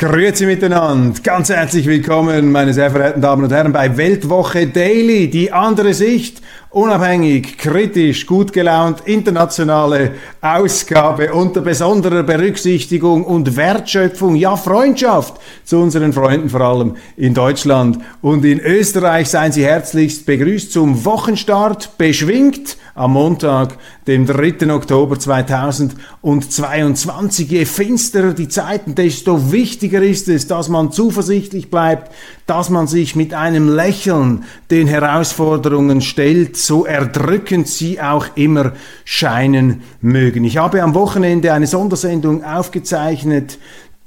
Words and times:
Grüezi 0.00 0.46
miteinander, 0.46 1.20
ganz 1.22 1.50
herzlich 1.50 1.84
willkommen, 1.84 2.50
meine 2.50 2.72
sehr 2.72 2.90
verehrten 2.90 3.20
Damen 3.20 3.44
und 3.44 3.52
Herren, 3.52 3.70
bei 3.70 3.98
Weltwoche 3.98 4.66
Daily, 4.66 5.28
die 5.28 5.52
andere 5.52 5.92
Sicht 5.92 6.40
unabhängig, 6.70 7.58
kritisch, 7.58 8.24
gut 8.24 8.54
gelaunt, 8.54 9.02
internationale 9.04 10.12
Ausgabe 10.40 11.34
unter 11.34 11.60
besonderer 11.60 12.22
Berücksichtigung 12.22 13.24
und 13.24 13.56
Wertschöpfung, 13.56 14.36
ja 14.36 14.56
Freundschaft 14.56 15.34
zu 15.64 15.78
unseren 15.80 16.14
Freunden 16.14 16.48
vor 16.48 16.62
allem 16.62 16.96
in 17.18 17.34
Deutschland 17.34 17.98
und 18.22 18.42
in 18.46 18.58
Österreich. 18.58 19.28
Seien 19.28 19.52
Sie 19.52 19.66
herzlichst 19.66 20.24
begrüßt 20.24 20.72
zum 20.72 21.04
Wochenstart, 21.04 21.98
beschwingt 21.98 22.78
am 23.00 23.14
Montag, 23.14 23.78
dem 24.06 24.26
3. 24.26 24.70
Oktober 24.74 25.18
2022. 25.18 27.50
Je 27.50 27.64
finsterer 27.64 28.34
die 28.34 28.48
Zeiten, 28.48 28.94
desto 28.94 29.52
wichtiger 29.52 30.02
ist 30.02 30.28
es, 30.28 30.46
dass 30.46 30.68
man 30.68 30.92
zuversichtlich 30.92 31.70
bleibt, 31.70 32.12
dass 32.46 32.68
man 32.68 32.86
sich 32.86 33.16
mit 33.16 33.32
einem 33.32 33.74
Lächeln 33.74 34.44
den 34.70 34.86
Herausforderungen 34.86 36.02
stellt, 36.02 36.58
so 36.58 36.84
erdrückend 36.84 37.68
sie 37.68 38.02
auch 38.02 38.26
immer 38.34 38.72
scheinen 39.04 39.80
mögen. 40.02 40.44
Ich 40.44 40.58
habe 40.58 40.82
am 40.82 40.94
Wochenende 40.94 41.54
eine 41.54 41.66
Sondersendung 41.66 42.44
aufgezeichnet, 42.44 43.58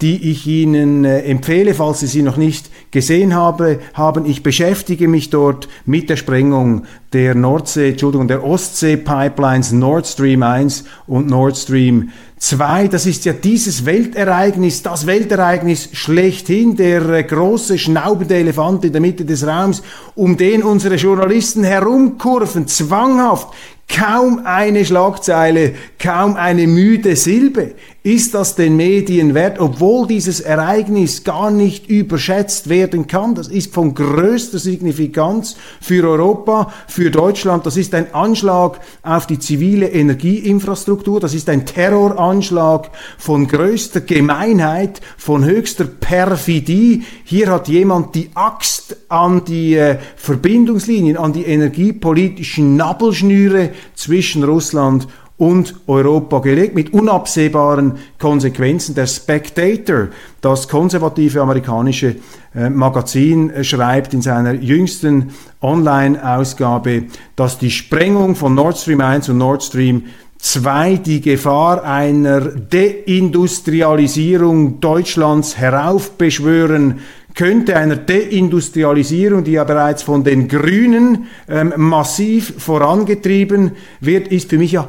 die 0.02 0.31
ich 0.31 0.47
Ihnen 0.47 1.05
äh, 1.05 1.22
empfehle, 1.22 1.73
falls 1.73 2.02
Sie 2.02 2.08
sie 2.08 2.23
noch 2.23 2.36
nicht 2.36 2.69
gesehen 2.91 3.36
habe, 3.36 3.80
haben. 3.94 4.25
Ich 4.25 4.44
beschäftige 4.44 5.08
mich 5.08 5.30
dort 5.30 5.69
mit 5.85 6.09
der 6.09 6.17
Sprengung 6.17 6.83
der 7.13 7.35
Nordsee, 7.35 7.91
Entschuldigung, 7.91 8.27
der 8.27 8.44
Ostsee-Pipelines 8.44 9.72
Nord 9.72 10.08
Stream 10.08 10.44
1 10.44 10.85
und 11.08 11.27
Nord 11.27 11.55
Stream 11.58 12.09
2. 12.38 12.89
Das 12.89 13.05
ist 13.05 13.23
ja 13.23 13.31
dieses 13.31 13.85
Weltereignis, 13.85 14.81
das 14.81 15.05
Weltereignis 15.05 15.89
schlechthin, 15.94 16.75
der 16.75 17.07
äh, 17.09 17.23
große 17.23 17.78
schnaubende 17.78 18.35
Elefant 18.35 18.83
in 18.83 18.91
der 18.91 19.02
Mitte 19.02 19.23
des 19.23 19.47
Raums, 19.47 19.83
um 20.16 20.35
den 20.35 20.63
unsere 20.63 20.95
Journalisten 20.95 21.63
herumkurven, 21.63 22.67
zwanghaft 22.67 23.47
Kaum 23.89 24.41
eine 24.45 24.85
Schlagzeile, 24.85 25.75
kaum 26.00 26.35
eine 26.35 26.67
müde 26.67 27.16
Silbe 27.16 27.75
ist 28.05 28.33
das 28.33 28.55
den 28.55 28.75
Medien 28.75 29.33
wert, 29.33 29.59
obwohl 29.59 30.07
dieses 30.07 30.41
Ereignis 30.41 31.23
gar 31.23 31.49
nicht 31.49 31.87
überschätzt 31.87 32.67
werden 32.67 33.07
kann. 33.07 33.33
Das 33.33 33.47
ist 33.47 33.73
von 33.73 33.93
größter 33.95 34.59
Signifikanz 34.59 35.55
für 35.79 36.05
Europa, 36.05 36.73
für 36.87 37.11
Deutschland. 37.11 37.65
Das 37.65 37.77
ist 37.77 37.95
ein 37.95 38.13
Anschlag 38.13 38.81
auf 39.03 39.25
die 39.25 39.39
zivile 39.39 39.87
Energieinfrastruktur. 39.87 41.21
Das 41.21 41.33
ist 41.33 41.47
ein 41.47 41.65
Terroranschlag 41.65 42.91
von 43.17 43.47
größter 43.47 44.01
Gemeinheit, 44.01 44.99
von 45.17 45.45
höchster 45.45 45.85
Perfidie. 45.85 47.03
Hier 47.23 47.49
hat 47.49 47.69
jemand 47.69 48.15
die 48.15 48.31
Axt 48.33 48.97
an 49.07 49.45
die 49.45 49.75
äh, 49.75 49.97
Verbindungslinien, 50.17 51.15
an 51.15 51.31
die 51.31 51.45
energiepolitischen 51.45 52.75
Nabelschnüre 52.75 53.69
zwischen 53.95 54.43
Russland 54.43 55.03
und 55.03 55.09
Europa 55.39 56.39
gelegt, 56.39 56.75
mit 56.75 56.91
unabsehbaren 56.93 57.93
Konsequenzen. 58.19 58.94
Der 58.95 59.07
Spectator, 59.07 60.09
das 60.41 60.67
konservative 60.67 61.39
amerikanische 61.41 62.17
äh, 62.55 62.69
Magazin, 62.69 63.49
äh, 63.49 63.63
schreibt 63.63 64.13
in 64.13 64.22
seiner 64.22 64.53
jüngsten 64.53 65.31
Online-Ausgabe, 65.61 67.05
dass 67.35 67.57
die 67.57 67.72
Sprengung 67.72 68.35
von 68.35 68.53
Nord 68.55 68.77
Stream 68.77 69.01
1 69.01 69.29
und 69.29 69.39
Nord 69.39 69.63
Stream 69.63 70.03
2 70.38 70.97
die 70.97 71.22
Gefahr 71.22 71.83
einer 71.83 72.41
Deindustrialisierung 72.41 74.79
Deutschlands 74.81 75.57
heraufbeschwören 75.57 76.99
könnte 77.33 77.75
einer 77.77 77.95
Deindustrialisierung, 77.95 79.43
die 79.43 79.53
ja 79.53 79.63
bereits 79.63 80.03
von 80.03 80.23
den 80.23 80.47
Grünen 80.47 81.25
ähm, 81.49 81.73
massiv 81.77 82.53
vorangetrieben 82.59 83.72
wird, 84.01 84.27
ist 84.27 84.51
für 84.51 84.59
mich 84.59 84.73
ja 84.73 84.88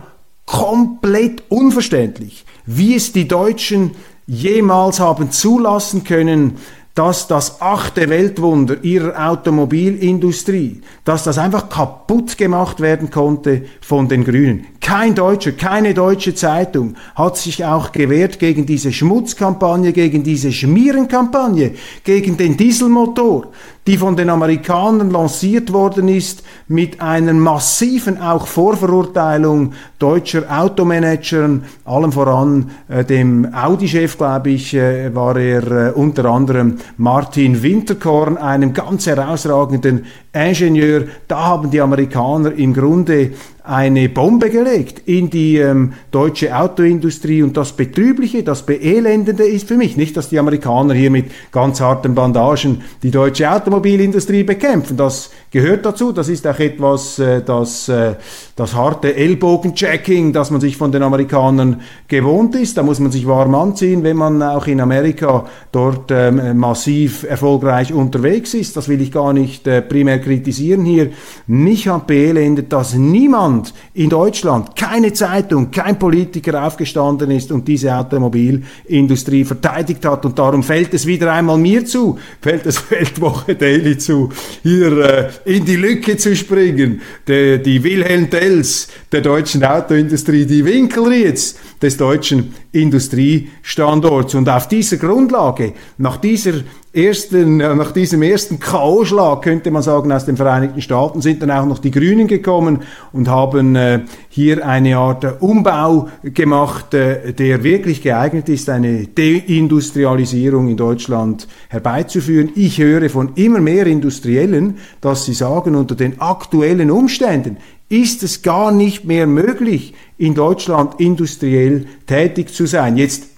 komplett 0.55 1.43
unverständlich, 1.49 2.45
wie 2.65 2.95
es 2.95 3.13
die 3.13 3.27
Deutschen 3.27 3.91
jemals 4.29 5.01
haben 5.01 5.33
zulassen 5.33 6.05
können, 6.05 6.59
dass 6.95 7.27
das 7.27 7.61
achte 7.61 8.09
Weltwunder 8.09 8.85
ihrer 8.85 9.31
Automobilindustrie, 9.31 10.81
dass 11.03 11.25
das 11.25 11.39
einfach 11.39 11.69
kaputt 11.69 12.39
gemacht 12.39 12.81
werden 12.81 13.11
konnte 13.11 13.63
von 13.81 14.07
den 14.07 14.23
Grünen. 14.23 14.67
Kein 14.81 15.17
Deutscher, 15.17 15.51
keine 15.51 15.93
deutsche 15.93 16.37
Zeitung 16.37 16.95
hat 17.17 17.37
sich 17.37 17.65
auch 17.65 17.91
gewehrt 17.91 18.39
gegen 18.39 18.65
diese 18.65 18.93
Schmutzkampagne, 18.93 19.93
gegen 19.93 20.23
diese 20.23 20.53
Schmierenkampagne, 20.53 21.73
gegen 22.05 22.37
den 22.37 22.57
Dieselmotor, 22.57 23.49
die 23.87 23.99
von 23.99 24.17
den 24.17 24.31
Amerikanern 24.31 25.11
lanciert 25.11 25.73
worden 25.73 26.09
ist 26.09 26.43
mit 26.69 27.01
einer 27.03 27.35
massiven 27.35 28.21
auch 28.21 28.47
Vorverurteilung 28.47 29.75
deutscher 29.99 30.45
Automanagern, 30.49 31.65
allem 31.85 32.13
voran 32.13 32.71
äh, 32.89 33.05
dem 33.05 33.53
Audi-Chef, 33.55 34.17
glaube 34.17 34.51
ich, 34.51 34.75
äh, 34.75 35.15
war 35.15 35.37
er 35.37 35.89
äh, 35.89 35.93
unter 35.93 36.25
anderem 36.27 36.79
Martin 36.97 37.63
Winterkorn, 37.63 38.39
einem 38.39 38.73
ganz 38.73 39.07
herausragenden 39.07 40.07
Ingenieur. 40.35 41.07
Da 41.29 41.45
haben 41.45 41.71
die 41.71 41.81
Amerikaner 41.81 42.53
im 42.53 42.75
Grunde 42.75 43.31
eine 43.63 44.11
Bombe 44.11 44.51
gelegt 44.51 45.03
in 45.07 45.31
die 45.31 45.57
ähm, 45.57 45.95
deutsche 46.11 46.55
Autoindustrie 46.55 47.43
und 47.43 47.57
das 47.57 47.73
Betrübliche, 47.73 48.43
das 48.43 48.67
Beelendende 48.67 49.45
ist 49.45 49.69
für 49.69 49.77
mich 49.77 49.97
nicht, 49.97 50.17
dass 50.19 50.29
die 50.29 50.39
Amerikaner 50.39 50.93
hier 50.93 51.11
mit 51.11 51.31
ganz 51.51 51.81
harten 51.81 52.15
Bandagen 52.15 52.83
die 53.03 53.11
deutsche 53.11 53.51
Automobilindustrie 53.51 54.43
bekämpfen. 54.43 54.99
Das 54.99 55.31
gehört 55.55 55.87
dazu. 55.87 56.11
Das 56.11 56.29
ist 56.29 56.47
auch 56.49 56.59
etwas, 56.59 57.21
äh, 57.21 57.41
das, 57.41 57.89
äh, 57.89 58.17
das 58.57 58.75
harte 58.75 59.15
Ellbogenchecking, 59.15 60.33
das 60.33 60.51
man 60.51 60.61
sich 60.61 60.77
von 60.77 60.91
den 60.91 61.05
Amerikanern 61.05 61.81
gewohnt 62.09 62.57
ist. 62.57 62.77
Da 62.77 62.83
muss 62.83 62.99
man 62.99 63.13
sich 63.13 63.25
warm 63.25 63.55
anziehen, 63.55 64.03
wenn 64.03 64.17
man 64.17 64.43
auch 64.43 64.67
in 64.67 64.81
Amerika 64.81 65.47
dort 65.71 66.11
ähm, 66.11 66.59
massiv 66.59 67.23
erfolgreich 67.23 67.93
unterwegs 67.93 68.53
ist. 68.53 68.77
Das 68.77 68.89
will 68.89 69.01
ich 69.01 69.13
gar 69.13 69.33
nicht 69.33 69.69
äh, 69.69 69.81
primär 69.81 70.19
kritisieren 70.19 70.85
hier. 70.85 71.11
Mich 71.47 71.87
hat 71.87 72.09
beelendet, 72.09 72.73
dass 72.73 72.95
niemand 72.95 73.75
in 73.95 74.11
Deutschland, 74.11 74.75
keine 74.75 75.13
Zeitung, 75.13 75.71
kein 75.71 76.01
Politiker 76.01 76.67
aufgestanden 76.67 77.31
ist 77.31 77.53
und 77.53 77.69
diese 77.69 77.95
Automobilindustrie 77.95 79.45
verteidigt 79.45 80.05
hat. 80.05 80.25
Und 80.25 80.37
darum 80.37 80.65
fällt 80.65 80.93
es 80.95 81.07
wieder 81.07 81.33
einmal 81.33 81.59
mir 81.59 81.85
zu, 81.85 82.19
fällt 82.41 82.67
es 82.67 82.91
Weltwoche 82.91 83.55
Daily 83.55 83.97
zu, 83.97 84.31
hier 84.65 84.99
äh, 84.99 85.29
in 85.45 85.65
die 85.65 85.77
Lücke 85.77 86.17
zu 86.17 86.35
springen. 86.37 87.01
Die, 87.29 87.63
die 87.63 87.83
Wilhelm 87.83 88.31
Tells 88.31 88.89
der 89.13 89.21
deutschen 89.21 89.65
Autoindustrie, 89.65 90.47
die 90.47 90.65
Winkelrieds 90.65 91.57
des 91.85 91.99
deutschen 91.99 92.55
Industriestandorts. 92.73 94.35
Und 94.35 94.49
auf 94.49 94.69
dieser 94.69 94.97
Grundlage, 94.97 95.75
nach 95.99 96.17
dieser 96.17 96.55
ersten, 96.95 97.61
äh, 97.61 97.75
nach 97.75 97.93
diesem 97.93 98.23
ersten 98.23 98.59
K.O.-Schlag, 98.59 99.43
könnte 99.43 99.71
man 99.71 99.83
sagen, 99.83 100.11
aus 100.13 100.25
den 100.25 100.37
Vereinigten 100.37 100.81
Staaten, 100.81 101.21
sind 101.21 101.43
dann 101.43 101.51
auch 101.51 101.67
noch 101.67 101.79
die 101.79 101.91
Grünen 101.91 102.27
gekommen 102.27 102.81
und 103.13 103.29
haben 103.29 103.77
äh, 103.77 104.01
hier 104.29 104.67
eine 104.67 104.97
Art 104.97 105.43
Umbau 105.43 106.09
gemacht, 106.23 106.95
äh, 106.95 107.33
der 107.33 107.63
wirklich 107.63 108.01
geeignet 108.01 108.49
ist, 108.49 108.71
eine 108.71 109.07
Deindustrialisierung 109.07 110.69
in 110.69 110.77
Deutschland 110.77 111.49
herbeizuführen. 111.69 112.51
Ich 112.55 112.79
höre 112.79 113.11
von 113.11 113.33
immer 113.35 113.61
mehr 113.61 113.87
Industriellen, 113.87 114.79
dass 115.01 115.27
sie 115.27 115.35
sagen, 115.35 115.75
unter 115.75 115.97
den 115.97 116.21
aktuellen 116.21 116.91
Umständen 116.91 117.59
ist 117.89 118.23
es 118.23 118.43
gar 118.43 118.73
nicht 118.73 119.05
mehr 119.05 119.27
möglich, 119.27 119.95
in 120.17 120.35
Deutschland 120.35 121.01
industriell 121.01 121.87
tätig 122.07 122.53
zu 122.53 122.67
sein. 122.67 122.97
Jetzt 122.97 123.34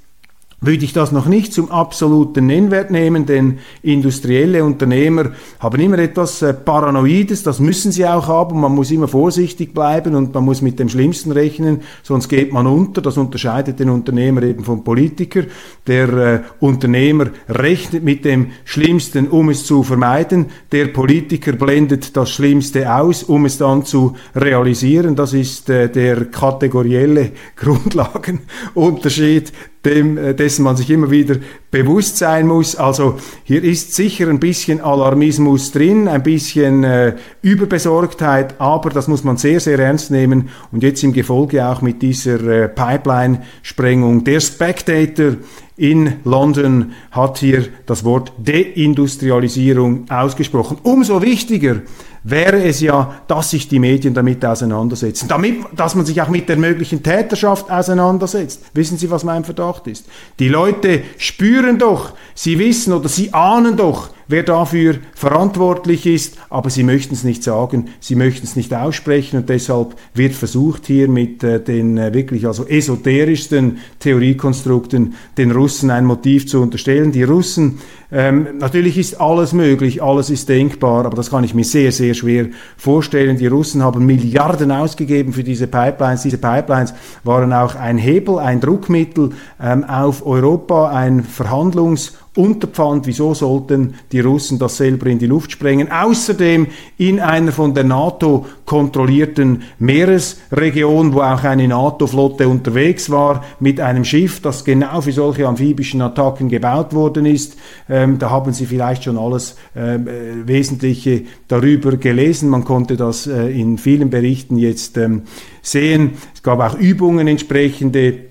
würde 0.61 0.85
ich 0.85 0.95
das 0.95 1.13
noch 1.13 1.27
nicht 1.27 1.53
zum 1.53 1.71
absoluten 1.71 2.47
Nennwert 2.47 2.91
nehmen, 2.91 3.27
denn 3.27 3.59
industrielle 3.83 4.65
Unternehmer 4.65 5.33
haben 5.61 5.81
immer 5.81 5.99
etwas 5.99 6.41
äh, 6.41 6.55
Paranoides, 6.55 7.43
das 7.43 7.61
müssen 7.61 7.93
sie 7.93 8.07
auch 8.07 8.27
haben, 8.27 8.61
man 8.61 8.75
muss 8.75 8.91
immer 8.91 9.07
vorsichtig 9.07 9.75
bleiben 9.75 10.15
und 10.15 10.33
man 10.35 10.45
muss 10.45 10.63
mit 10.63 10.79
dem 10.79 10.89
Schlimmsten 10.89 11.33
rechnen, 11.33 11.83
sonst 12.03 12.29
geht 12.29 12.55
man 12.55 12.67
unter, 12.67 13.03
das 13.03 13.19
unterscheidet 13.19 13.79
den 13.81 13.91
Unternehmer 13.91 14.43
eben 14.45 14.65
vom 14.65 14.83
Politiker. 14.83 15.43
Der 15.87 16.09
äh, 16.09 16.41
Unternehmer 16.61 17.27
rechnet 17.51 18.03
mit 18.03 18.25
dem 18.25 18.53
Schlimmsten, 18.65 19.29
um 19.29 19.51
es 19.51 19.67
zu 19.67 19.83
vermeiden, 19.83 20.47
der 20.73 20.87
Politiker 20.87 21.53
blendet 21.53 22.17
das 22.17 22.31
Schlimmste 22.31 22.95
aus, 22.95 23.23
um 23.23 23.45
es 23.45 23.59
dann 23.59 23.85
zu 23.85 24.17
realisieren, 24.35 25.17
das 25.17 25.35
ist 25.35 25.69
äh, 25.69 25.91
der 25.91 26.25
kategorielle 26.27 27.33
Grundlagenunterschied 27.57 29.53
dem, 29.87 30.19
äh, 30.19 30.35
dessen 30.35 30.65
man 30.65 30.77
sich 30.77 30.91
immer 30.91 31.11
wieder 31.11 31.37
bewusst 31.71 32.17
sein 32.17 32.47
muss. 32.47 32.77
Also 32.77 33.19
hier 33.45 33.63
ist 33.63 33.95
sicher 33.95 34.29
ein 34.29 34.41
bisschen 34.41 34.81
Alarmismus 34.81 35.73
drin, 35.73 36.09
ein 36.09 36.23
bisschen 36.23 36.85
äh, 36.85 37.17
Überbesorgtheit, 37.43 38.61
aber 38.61 38.91
das 38.91 39.09
muss 39.09 39.25
man 39.25 39.37
sehr, 39.37 39.61
sehr 39.61 39.79
ernst 39.79 40.11
nehmen. 40.11 40.49
Und 40.73 40.83
jetzt 40.83 41.03
im 41.03 41.13
Gefolge 41.13 41.67
auch 41.67 41.83
mit 41.83 42.03
dieser 42.03 42.41
äh, 42.43 42.69
Pipeline-Sprengung. 42.69 44.25
Der 44.25 44.41
Spectator 44.41 45.37
in 45.77 46.21
London 46.25 46.93
hat 47.11 47.39
hier 47.39 47.67
das 47.85 48.03
Wort 48.05 48.33
Deindustrialisierung 48.39 50.07
ausgesprochen. 50.09 50.79
Umso 50.83 51.21
wichtiger 51.21 51.83
wäre 52.23 52.65
es 52.65 52.81
ja, 52.81 53.21
dass 53.29 53.51
sich 53.51 53.69
die 53.69 53.79
Medien 53.79 54.15
damit 54.15 54.45
auseinandersetzen, 54.45 55.29
damit, 55.29 55.59
dass 55.77 55.95
man 55.95 56.05
sich 56.07 56.21
auch 56.21 56.29
mit 56.29 56.49
der 56.49 56.57
möglichen 56.57 57.03
Täterschaft 57.03 57.71
auseinandersetzt. 57.71 58.65
Wissen 58.75 58.99
Sie, 58.99 59.11
was 59.11 59.23
mein 59.23 59.45
Verdacht 59.45 59.87
ist? 59.87 60.07
Die 60.39 60.49
Leute 60.49 61.03
spüren 61.19 61.66
doch, 61.75 62.13
sie 62.35 62.59
wissen 62.59 62.93
oder 62.93 63.09
sie 63.09 63.33
ahnen 63.35 63.77
doch, 63.77 64.11
wer 64.29 64.43
dafür 64.43 64.97
verantwortlich 65.15 66.07
ist, 66.07 66.39
aber 66.51 66.71
sie 66.71 66.83
möchten 66.83 67.15
es 67.15 67.25
nicht 67.25 67.43
sagen, 67.43 67.89
sie 68.01 68.17
möchten 68.17 68.47
es 68.47 68.57
nicht 68.57 68.75
aussprechen 68.75 69.39
und 69.39 69.49
deshalb 69.49 69.95
wird 70.15 70.35
versucht 70.35 70.87
hier 70.87 71.09
mit 71.09 71.43
äh, 71.45 71.61
den 71.61 71.97
äh, 71.97 72.13
wirklich 72.13 72.47
also 72.47 72.67
esoterischsten 72.67 73.79
Theoriekonstrukten 74.01 75.15
den 75.39 75.51
Russen 75.53 75.91
ein 75.91 76.05
Motiv 76.05 76.49
zu 76.49 76.61
unterstellen. 76.61 77.13
Die 77.13 77.23
Russen, 77.23 77.79
ähm, 78.11 78.47
natürlich 78.59 78.99
ist 78.99 79.21
alles 79.21 79.53
möglich, 79.53 80.03
alles 80.03 80.31
ist 80.31 80.49
denkbar, 80.49 81.07
aber 81.07 81.17
das 81.17 81.31
kann 81.31 81.45
ich 81.45 81.55
mir 81.55 81.65
sehr, 81.65 81.93
sehr 81.93 82.15
schwer 82.15 82.47
vorstellen. 82.77 83.37
Die 83.37 83.47
Russen 83.47 83.83
haben 83.83 84.07
Milliarden 84.07 84.71
ausgegeben 84.71 85.33
für 85.33 85.45
diese 85.45 85.67
Pipelines. 85.67 86.23
Diese 86.23 86.39
Pipelines 86.39 86.95
waren 87.25 87.53
auch 87.53 87.75
ein 87.75 87.99
Hebel, 87.99 88.39
ein 88.39 88.61
Druckmittel 88.61 89.31
ähm, 89.61 89.85
auf 89.85 90.25
Europa, 90.27 90.91
ein 90.91 91.25
Verhandlungs- 91.25 92.13
Unterpfand, 92.37 93.07
wieso 93.07 93.35
sollten 93.35 93.95
die 94.13 94.21
Russen 94.21 94.59
das 94.59 94.77
selber 94.77 95.07
in 95.07 95.19
die 95.19 95.27
Luft 95.27 95.53
sprengen? 95.53 95.91
Außerdem 95.91 96.67
in 96.99 97.21
einer 97.21 97.53
von 97.53 97.75
der 97.75 97.85
NATO 97.85 98.47
kontrollierten 98.65 99.63
Meeresregion, 99.79 101.15
wo 101.15 101.21
auch 101.21 101.45
eine 101.45 101.67
NATO-Flotte 101.69 102.49
unterwegs 102.49 103.11
war, 103.11 103.45
mit 103.61 103.81
einem 103.81 104.05
Schiff, 104.05 104.41
das 104.43 104.65
genau 104.65 105.01
für 105.01 105.13
solche 105.13 105.47
amphibischen 105.47 106.03
Attacken 106.03 106.49
gebaut 106.49 106.93
worden 106.93 107.27
ist. 107.27 107.57
Ähm, 107.89 108.19
da 108.19 108.31
haben 108.31 108.53
Sie 108.53 108.67
vielleicht 108.67 109.05
schon 109.05 109.19
alles 109.19 109.57
ähm, 109.75 110.07
äh, 110.09 110.47
Wesentliche 110.47 111.23
darüber 111.49 111.97
gelesen. 111.97 112.49
Man 112.49 112.65
konnte 112.65 112.97
das 112.97 113.27
äh, 113.27 113.49
in 113.49 113.79
vielen 113.79 114.11
Berichten 114.11 114.57
jetzt 114.57 114.97
ähm, 114.99 115.23
sehen. 115.63 116.13
Es 116.35 116.43
gab 116.43 116.61
auch 116.61 116.79
Übungen 116.79 117.27
entsprechende 117.29 118.26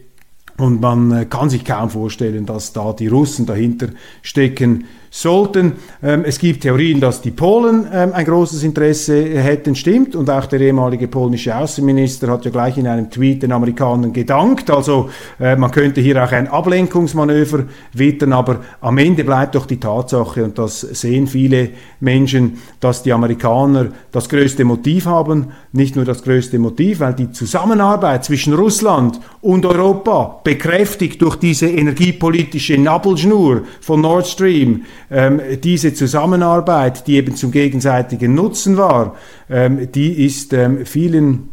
und 0.58 0.82
man 0.82 1.12
äh, 1.12 1.26
kann 1.26 1.50
sich 1.50 1.66
kaum 1.66 1.90
vorstellen, 1.90 2.46
dass 2.46 2.74
da 2.74 2.94
die 2.94 3.08
Russen 3.08 3.46
dahinter 3.46 3.90
stecken 4.22 4.86
sollten. 5.16 5.74
Ähm, 6.04 6.24
es 6.26 6.38
gibt 6.38 6.62
Theorien, 6.62 7.00
dass 7.00 7.22
die 7.22 7.32
Polen 7.32 7.88
ähm, 7.92 8.12
ein 8.14 8.26
großes 8.26 8.64
Interesse 8.64 9.24
hätten, 9.24 9.74
stimmt. 9.74 10.14
Und 10.14 10.30
auch 10.30 10.46
der 10.46 10.60
ehemalige 10.60 11.08
polnische 11.08 11.56
Außenminister 11.56 12.28
hat 12.28 12.44
ja 12.44 12.52
gleich 12.52 12.78
in 12.78 12.86
einem 12.86 13.10
Tweet 13.10 13.42
den 13.42 13.54
Amerikanern 13.54 14.12
gedankt. 14.12 14.70
Also 14.70 15.10
äh, 15.40 15.56
man 15.56 15.72
könnte 15.72 16.02
hier 16.02 16.22
auch 16.22 16.34
ein 16.34 16.50
Ablenkungsmanöver 16.50 17.64
wittern, 17.94 18.34
aber 18.34 18.60
am 18.82 18.98
Ende 18.98 19.24
bleibt 19.24 19.56
doch 19.56 19.66
die 19.66 19.80
Tatsache, 19.80 20.44
und 20.44 20.58
das 20.60 20.82
sehen 20.82 21.28
viele 21.28 21.70
Menschen, 22.02 22.58
dass 22.82 23.02
die 23.02 23.14
Amerikaner 23.14 23.88
das 24.12 24.28
größte 24.28 24.66
Motiv 24.66 25.06
haben. 25.06 25.48
Nicht 25.72 25.96
nur 25.96 26.04
das 26.04 26.24
größte 26.24 26.60
Motiv, 26.60 27.00
weil 27.00 27.14
die 27.14 27.32
Zusammenarbeit 27.32 28.26
zwischen 28.26 28.54
Russland 28.54 29.22
und 29.40 29.66
Europa 29.66 30.42
bekräftigt 30.44 31.22
durch 31.22 31.38
diese 31.38 31.68
energiepolitische 31.68 32.78
Nabelschnur 32.78 33.62
von 33.80 34.02
Nord 34.02 34.28
Stream 34.28 34.82
ähm, 35.12 35.42
diese 35.64 35.94
Zusammenarbeit, 35.94 37.08
die 37.08 37.16
eben 37.16 37.36
zum 37.36 37.52
gegenseitigen 37.52 38.34
Nutzen 38.34 38.78
war, 38.78 39.16
ähm, 39.50 39.92
die 39.92 40.26
ist 40.26 40.54
ähm, 40.54 40.86
vielen 40.86 41.50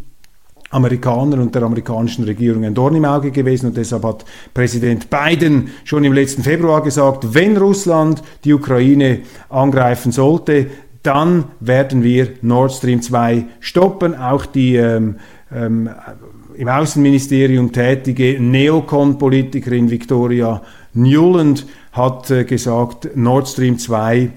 Amerikanern 0.70 1.40
und 1.40 1.54
der 1.54 1.62
amerikanischen 1.62 2.24
Regierung 2.24 2.64
ein 2.64 2.74
Dorn 2.74 2.94
im 2.94 3.04
Auge 3.04 3.30
gewesen 3.30 3.66
und 3.66 3.76
deshalb 3.76 4.04
hat 4.04 4.24
Präsident 4.54 5.08
Biden 5.10 5.68
schon 5.84 6.04
im 6.04 6.14
letzten 6.14 6.42
Februar 6.42 6.82
gesagt, 6.82 7.34
wenn 7.34 7.56
Russland 7.56 8.22
die 8.44 8.54
Ukraine 8.54 9.20
angreifen 9.50 10.12
sollte, 10.12 10.68
dann 11.02 11.44
werden 11.60 12.02
wir 12.02 12.28
Nord 12.42 12.72
Stream 12.72 13.02
2 13.02 13.44
stoppen. 13.60 14.14
Auch 14.14 14.46
die 14.46 14.76
ähm, 14.76 15.16
ähm, 15.54 15.90
im 16.54 16.68
Außenministerium 16.68 17.72
tätige 17.72 18.40
Neokon-Politikerin 18.40 19.90
Victoria 19.90 20.62
Newland 20.94 21.66
hat 21.92 22.30
äh, 22.30 22.44
gesagt, 22.44 23.16
Nord 23.16 23.48
Stream 23.48 23.78
2 23.78 24.30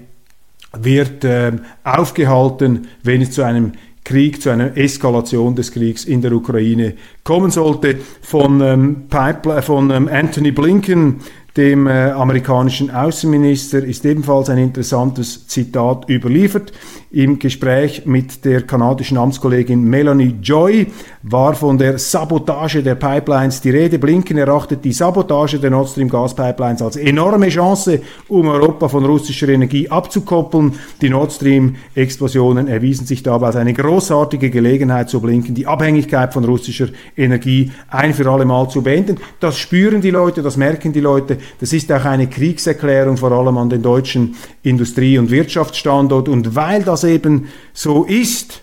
wird 0.78 1.24
äh, 1.24 1.52
aufgehalten, 1.84 2.88
wenn 3.02 3.22
es 3.22 3.32
zu 3.32 3.42
einem 3.42 3.72
Krieg, 4.04 4.40
zu 4.40 4.50
einer 4.50 4.76
Eskalation 4.76 5.56
des 5.56 5.72
Kriegs 5.72 6.04
in 6.04 6.22
der 6.22 6.32
Ukraine 6.32 6.94
kommen 7.24 7.50
sollte. 7.50 7.96
Von, 8.22 8.60
ähm, 8.60 9.08
Pipeline, 9.08 9.62
von 9.62 9.90
ähm, 9.90 10.08
Anthony 10.08 10.52
Blinken 10.52 11.20
dem 11.56 11.86
äh, 11.86 12.10
amerikanischen 12.10 12.90
Außenminister 12.90 13.82
ist 13.82 14.04
ebenfalls 14.04 14.50
ein 14.50 14.58
interessantes 14.58 15.48
Zitat 15.48 16.08
überliefert. 16.08 16.72
Im 17.16 17.38
Gespräch 17.38 18.04
mit 18.04 18.44
der 18.44 18.60
kanadischen 18.60 19.16
Amtskollegin 19.16 19.82
Melanie 19.82 20.34
Joy 20.42 20.88
war 21.22 21.54
von 21.54 21.78
der 21.78 21.98
Sabotage 21.98 22.82
der 22.82 22.94
Pipelines 22.94 23.62
die 23.62 23.70
Rede. 23.70 23.98
Blinken 23.98 24.36
erachtet 24.36 24.84
die 24.84 24.92
Sabotage 24.92 25.58
der 25.58 25.70
Nord 25.70 25.88
Stream 25.88 26.10
Gaspipelines 26.10 26.82
als 26.82 26.96
enorme 26.96 27.48
Chance, 27.48 28.02
um 28.28 28.48
Europa 28.48 28.88
von 28.88 29.06
russischer 29.06 29.48
Energie 29.48 29.88
abzukoppeln. 29.88 30.74
Die 31.00 31.08
Nord 31.08 31.32
Stream 31.32 31.76
Explosionen 31.94 32.68
erwiesen 32.68 33.06
sich 33.06 33.22
dabei 33.22 33.46
als 33.46 33.56
eine 33.56 33.72
großartige 33.72 34.50
Gelegenheit 34.50 35.08
zu 35.08 35.22
blinken, 35.22 35.54
die 35.54 35.66
Abhängigkeit 35.66 36.34
von 36.34 36.44
russischer 36.44 36.88
Energie 37.16 37.72
ein 37.88 38.12
für 38.12 38.30
alle 38.30 38.44
Mal 38.44 38.68
zu 38.68 38.82
beenden. 38.82 39.16
Das 39.40 39.56
spüren 39.56 40.02
die 40.02 40.10
Leute, 40.10 40.42
das 40.42 40.58
merken 40.58 40.92
die 40.92 41.00
Leute. 41.00 41.38
Das 41.60 41.72
ist 41.72 41.90
auch 41.90 42.04
eine 42.04 42.26
Kriegserklärung 42.26 43.16
vor 43.16 43.32
allem 43.32 43.56
an 43.56 43.70
den 43.70 43.80
deutschen 43.80 44.36
Industrie- 44.62 45.16
und 45.16 45.30
Wirtschaftsstandort. 45.30 46.28
Und 46.28 46.54
weil 46.54 46.82
das 46.82 47.05
eben 47.06 47.48
so 47.72 48.04
ist, 48.04 48.62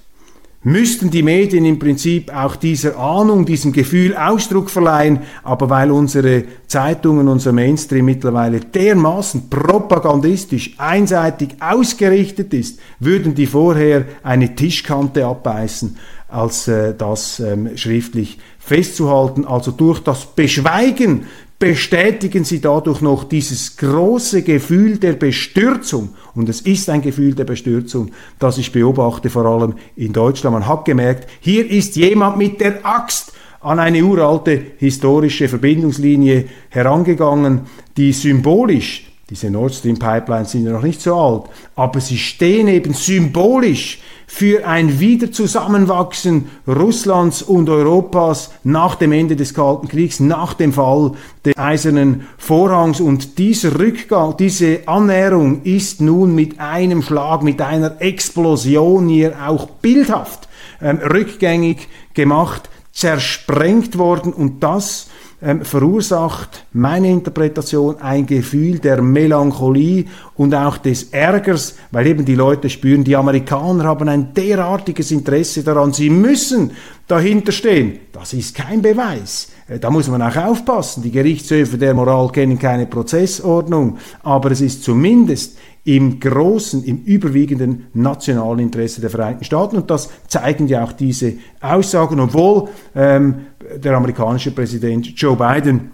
müssten 0.64 1.10
die 1.10 1.24
Medien 1.24 1.66
im 1.66 1.78
Prinzip 1.78 2.34
auch 2.34 2.56
dieser 2.56 2.98
Ahnung, 2.98 3.46
diesem 3.46 3.74
Gefühl 3.74 4.16
Ausdruck 4.16 4.70
verleihen, 4.70 5.20
aber 5.44 5.70
weil 5.70 5.92
unsere 5.92 6.46
Zeitungen, 6.68 7.28
unser 7.28 7.52
Mainstream 7.52 8.06
mittlerweile 8.06 8.62
dermaßen 8.62 9.50
propagandistisch 9.50 10.76
einseitig 10.78 11.58
ausgerichtet 11.60 12.54
ist, 12.54 12.80
würden 13.00 13.36
die 13.36 13.46
vorher 13.46 14.06
eine 14.24 14.56
Tischkante 14.56 15.26
abbeißen, 15.26 15.98
als 16.30 16.68
äh, 16.68 16.96
das 16.98 17.40
ähm, 17.42 17.78
schriftlich 17.78 18.40
festzuhalten. 18.58 19.46
Also 19.46 19.72
durch 19.72 20.00
das 20.00 20.26
Beschweigen 20.26 21.26
bestätigen 21.64 22.44
sie 22.44 22.60
dadurch 22.60 23.00
noch 23.00 23.24
dieses 23.24 23.78
große 23.78 24.42
Gefühl 24.42 24.98
der 24.98 25.14
Bestürzung. 25.14 26.10
Und 26.36 26.50
es 26.50 26.60
ist 26.60 26.90
ein 26.90 27.02
Gefühl 27.02 27.36
der 27.36 27.46
Bestürzung, 27.46 28.12
das 28.38 28.58
ich 28.58 28.74
beobachte, 28.74 29.30
vor 29.30 29.46
allem 29.46 29.76
in 29.96 30.12
Deutschland. 30.12 30.56
Man 30.56 30.68
hat 30.68 30.84
gemerkt, 30.84 31.30
hier 31.40 31.66
ist 31.72 31.96
jemand 31.96 32.38
mit 32.38 32.60
der 32.60 32.86
Axt 32.86 33.32
an 33.62 33.80
eine 33.80 34.04
uralte 34.04 34.62
historische 34.78 35.48
Verbindungslinie 35.48 36.50
herangegangen, 36.68 37.62
die 37.96 38.12
symbolisch, 38.12 39.13
diese 39.34 39.50
Nord 39.50 39.74
Stream 39.74 39.98
Pipelines 39.98 40.52
sind 40.52 40.68
ja 40.68 40.74
noch 40.74 40.84
nicht 40.84 41.02
so 41.02 41.16
alt, 41.16 41.46
aber 41.76 42.00
sie 42.00 42.20
stehen 42.20 42.68
eben 42.68 42.94
symbolisch 42.94 44.00
für 44.28 44.68
ein 44.68 45.00
Wiederzusammenwachsen 45.00 46.52
Russlands 46.68 47.42
und 47.42 47.68
Europas 47.68 48.52
nach 48.64 48.94
dem 48.94 49.12
Ende 49.12 49.36
des 49.36 49.56
Kalten 49.56 49.88
Kriegs, 49.88 50.20
nach 50.20 50.54
dem 50.54 50.72
Fall 50.72 51.14
des 51.44 51.58
Eisernen 51.58 52.28
Vorhangs. 52.38 53.02
Und 53.02 53.40
dieser 53.40 53.80
Rückgang, 53.80 54.38
diese 54.38 54.88
Annäherung 54.88 55.64
ist 55.64 56.00
nun 56.00 56.36
mit 56.36 56.60
einem 56.60 57.02
Schlag, 57.02 57.42
mit 57.42 57.60
einer 57.60 58.02
Explosion 58.02 59.08
hier 59.08 59.36
auch 59.48 59.66
bildhaft 59.66 60.48
ähm, 60.80 60.98
rückgängig 60.98 61.88
gemacht, 62.14 62.70
zersprengt 62.92 63.98
worden 63.98 64.32
und 64.32 64.62
das 64.62 65.08
ähm, 65.44 65.66
verursacht 65.66 66.66
meine 66.72 67.10
Interpretation 67.10 68.00
ein 68.00 68.26
Gefühl 68.26 68.80
der 68.80 69.02
Melancholie 69.02 70.06
und 70.36 70.56
auch 70.56 70.78
des 70.78 71.12
Ärgers, 71.12 71.76
weil 71.92 72.08
eben 72.08 72.24
die 72.24 72.36
Leute 72.36 72.70
spüren, 72.70 73.04
die 73.04 73.16
Amerikaner 73.16 73.84
haben 73.84 74.08
ein 74.08 74.34
derartiges 74.34 75.12
Interesse 75.12 75.64
daran, 75.64 75.92
sie 75.92 76.10
müssen 76.10 76.72
dahinter 77.08 77.52
stehen. 77.52 78.00
Das 78.14 78.34
ist 78.34 78.56
kein 78.56 78.82
Beweis. 78.82 79.50
Äh, 79.68 79.80
da 79.80 79.90
muss 79.90 80.08
man 80.08 80.22
auch 80.22 80.36
aufpassen. 80.36 81.04
Die 81.04 81.12
Gerichtshöfe 81.12 81.78
der 81.78 81.94
Moral 81.94 82.30
kennen 82.32 82.60
keine 82.60 82.86
Prozessordnung, 82.86 83.98
aber 84.24 84.52
es 84.52 84.62
ist 84.62 84.84
zumindest 84.84 85.58
im 85.86 86.20
großen, 86.20 86.84
im 86.84 87.04
überwiegenden 87.04 87.88
nationalen 87.94 88.60
Interesse 88.60 89.02
der 89.02 89.10
Vereinigten 89.10 89.44
Staaten. 89.44 89.76
Und 89.76 89.90
das 89.90 90.10
zeigen 90.28 90.68
ja 90.68 90.84
auch 90.84 90.94
diese 90.94 91.34
Aussagen, 91.60 92.20
obwohl 92.20 92.70
ähm, 92.96 93.48
der 93.76 93.96
amerikanische 93.98 94.52
Präsident 94.52 95.08
Joe 95.20 95.36
Biden 95.36 95.92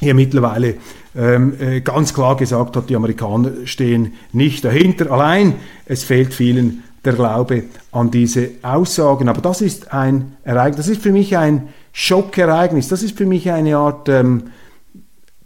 hier 0.00 0.14
mittlerweile 0.14 0.74
ähm, 1.14 1.54
äh, 1.58 1.80
ganz 1.80 2.12
klar 2.12 2.36
gesagt 2.36 2.76
hat, 2.76 2.90
die 2.90 2.96
Amerikaner 2.96 3.50
stehen 3.64 4.12
nicht 4.32 4.64
dahinter. 4.64 5.10
Allein 5.10 5.54
es 5.86 6.04
fehlt 6.04 6.34
vielen 6.34 6.82
der 7.06 7.14
Glaube 7.14 7.64
an 7.92 8.10
diese 8.10 8.50
Aussagen. 8.62 9.28
Aber 9.28 9.40
das 9.40 9.60
ist 9.60 9.92
ein 9.92 10.36
Ereignis, 10.44 10.86
das 10.86 10.88
ist 10.88 11.02
für 11.02 11.12
mich 11.12 11.36
ein 11.36 11.68
Schockereignis, 11.92 12.88
das 12.88 13.02
ist 13.02 13.16
für 13.16 13.26
mich 13.26 13.50
eine 13.50 13.76
Art 13.76 14.08
ähm, 14.08 14.44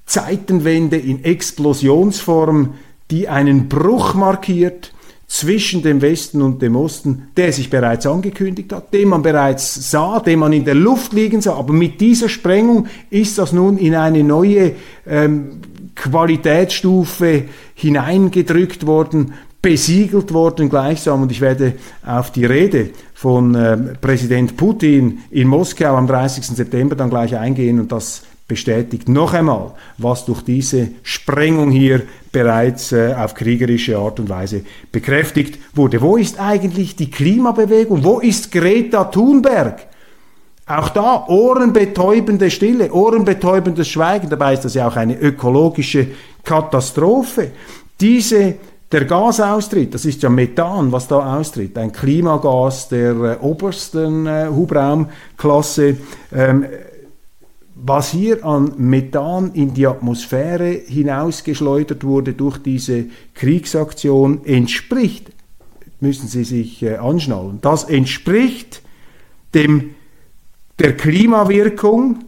Zeitenwende 0.06 0.96
in 0.96 1.24
Explosionsform, 1.24 2.74
die 3.10 3.28
einen 3.28 3.68
Bruch 3.68 4.14
markiert 4.14 4.92
zwischen 5.28 5.82
dem 5.82 6.02
Westen 6.02 6.42
und 6.42 6.60
dem 6.60 6.74
Osten, 6.74 7.28
der 7.36 7.52
sich 7.52 7.70
bereits 7.70 8.04
angekündigt 8.04 8.72
hat, 8.72 8.92
den 8.92 9.10
man 9.10 9.22
bereits 9.22 9.92
sah, 9.92 10.18
den 10.18 10.40
man 10.40 10.52
in 10.52 10.64
der 10.64 10.74
Luft 10.74 11.12
liegen 11.12 11.40
sah. 11.40 11.54
Aber 11.54 11.72
mit 11.72 12.00
dieser 12.00 12.28
Sprengung 12.28 12.88
ist 13.10 13.38
das 13.38 13.52
nun 13.52 13.78
in 13.78 13.94
eine 13.94 14.24
neue 14.24 14.72
ähm, 15.06 15.60
Qualitätsstufe 15.94 17.44
hineingedrückt 17.74 18.86
worden, 18.86 19.34
besiegelt 19.62 20.32
worden 20.32 20.68
gleichsam. 20.68 21.22
Und 21.22 21.32
ich 21.32 21.40
werde 21.40 21.74
auf 22.04 22.32
die 22.32 22.44
Rede 22.44 22.90
von 23.14 23.54
äh, 23.54 23.76
Präsident 24.00 24.56
Putin 24.56 25.20
in 25.30 25.48
Moskau 25.48 25.96
am 25.96 26.06
30. 26.06 26.44
September 26.44 26.96
dann 26.96 27.10
gleich 27.10 27.36
eingehen 27.36 27.80
und 27.80 27.92
das 27.92 28.22
bestätigt 28.48 29.08
noch 29.08 29.32
einmal, 29.32 29.72
was 29.96 30.24
durch 30.24 30.42
diese 30.42 30.88
Sprengung 31.04 31.70
hier 31.70 32.02
bereits 32.32 32.90
äh, 32.90 33.14
auf 33.14 33.34
kriegerische 33.34 33.96
Art 33.96 34.18
und 34.18 34.28
Weise 34.28 34.62
bekräftigt 34.90 35.58
wurde. 35.72 36.00
Wo 36.00 36.16
ist 36.16 36.40
eigentlich 36.40 36.96
die 36.96 37.10
Klimabewegung? 37.10 38.02
Wo 38.02 38.18
ist 38.18 38.50
Greta 38.50 39.04
Thunberg? 39.04 39.86
Auch 40.66 40.88
da 40.88 41.26
ohrenbetäubende 41.28 42.50
Stille, 42.50 42.92
ohrenbetäubendes 42.92 43.88
Schweigen. 43.88 44.28
Dabei 44.30 44.54
ist 44.54 44.64
das 44.64 44.74
ja 44.74 44.88
auch 44.88 44.96
eine 44.96 45.16
ökologische 45.16 46.08
Katastrophe. 46.42 47.52
Diese 48.00 48.54
der 48.92 49.04
Gasaustritt, 49.04 49.94
das 49.94 50.04
ist 50.04 50.22
ja 50.22 50.28
Methan, 50.28 50.90
was 50.90 51.06
da 51.06 51.38
austritt, 51.38 51.78
ein 51.78 51.92
Klimagas 51.92 52.88
der 52.88 53.12
äh, 53.12 53.36
obersten 53.40 54.26
äh, 54.26 54.48
Hubraumklasse. 54.48 55.96
Ähm, 56.32 56.66
was 57.82 58.10
hier 58.10 58.44
an 58.44 58.74
Methan 58.76 59.52
in 59.54 59.72
die 59.72 59.86
Atmosphäre 59.86 60.70
hinausgeschleudert 60.70 62.04
wurde 62.04 62.34
durch 62.34 62.58
diese 62.58 63.06
Kriegsaktion, 63.34 64.44
entspricht, 64.44 65.30
müssen 66.00 66.28
Sie 66.28 66.44
sich 66.44 66.82
äh, 66.82 66.96
anschnallen, 66.96 67.60
das 67.62 67.84
entspricht 67.84 68.82
dem, 69.54 69.94
der 70.78 70.96
Klimawirkung 70.96 72.24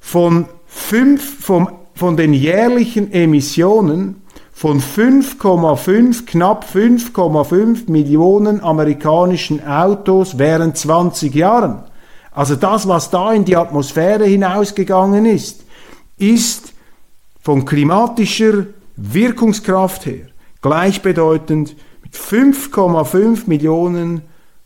von, 0.00 0.46
fünf, 0.66 1.44
vom, 1.44 1.68
von 1.94 2.16
den 2.16 2.32
jährlichen 2.32 3.12
Emissionen 3.12 4.25
von 4.56 4.80
5,5, 4.80 6.24
knapp 6.24 6.64
5,5 6.64 7.90
Millionen 7.90 8.62
amerikanischen 8.62 9.62
Autos 9.66 10.38
während 10.38 10.78
20 10.78 11.34
Jahren. 11.34 11.84
Also 12.30 12.56
das, 12.56 12.88
was 12.88 13.10
da 13.10 13.34
in 13.34 13.44
die 13.44 13.54
Atmosphäre 13.54 14.24
hinausgegangen 14.24 15.26
ist, 15.26 15.66
ist 16.16 16.72
von 17.42 17.66
klimatischer 17.66 18.64
Wirkungskraft 18.96 20.06
her 20.06 20.28
gleichbedeutend 20.62 21.76
mit 22.02 22.14
5,5 22.14 23.42
Millionen 23.48 24.22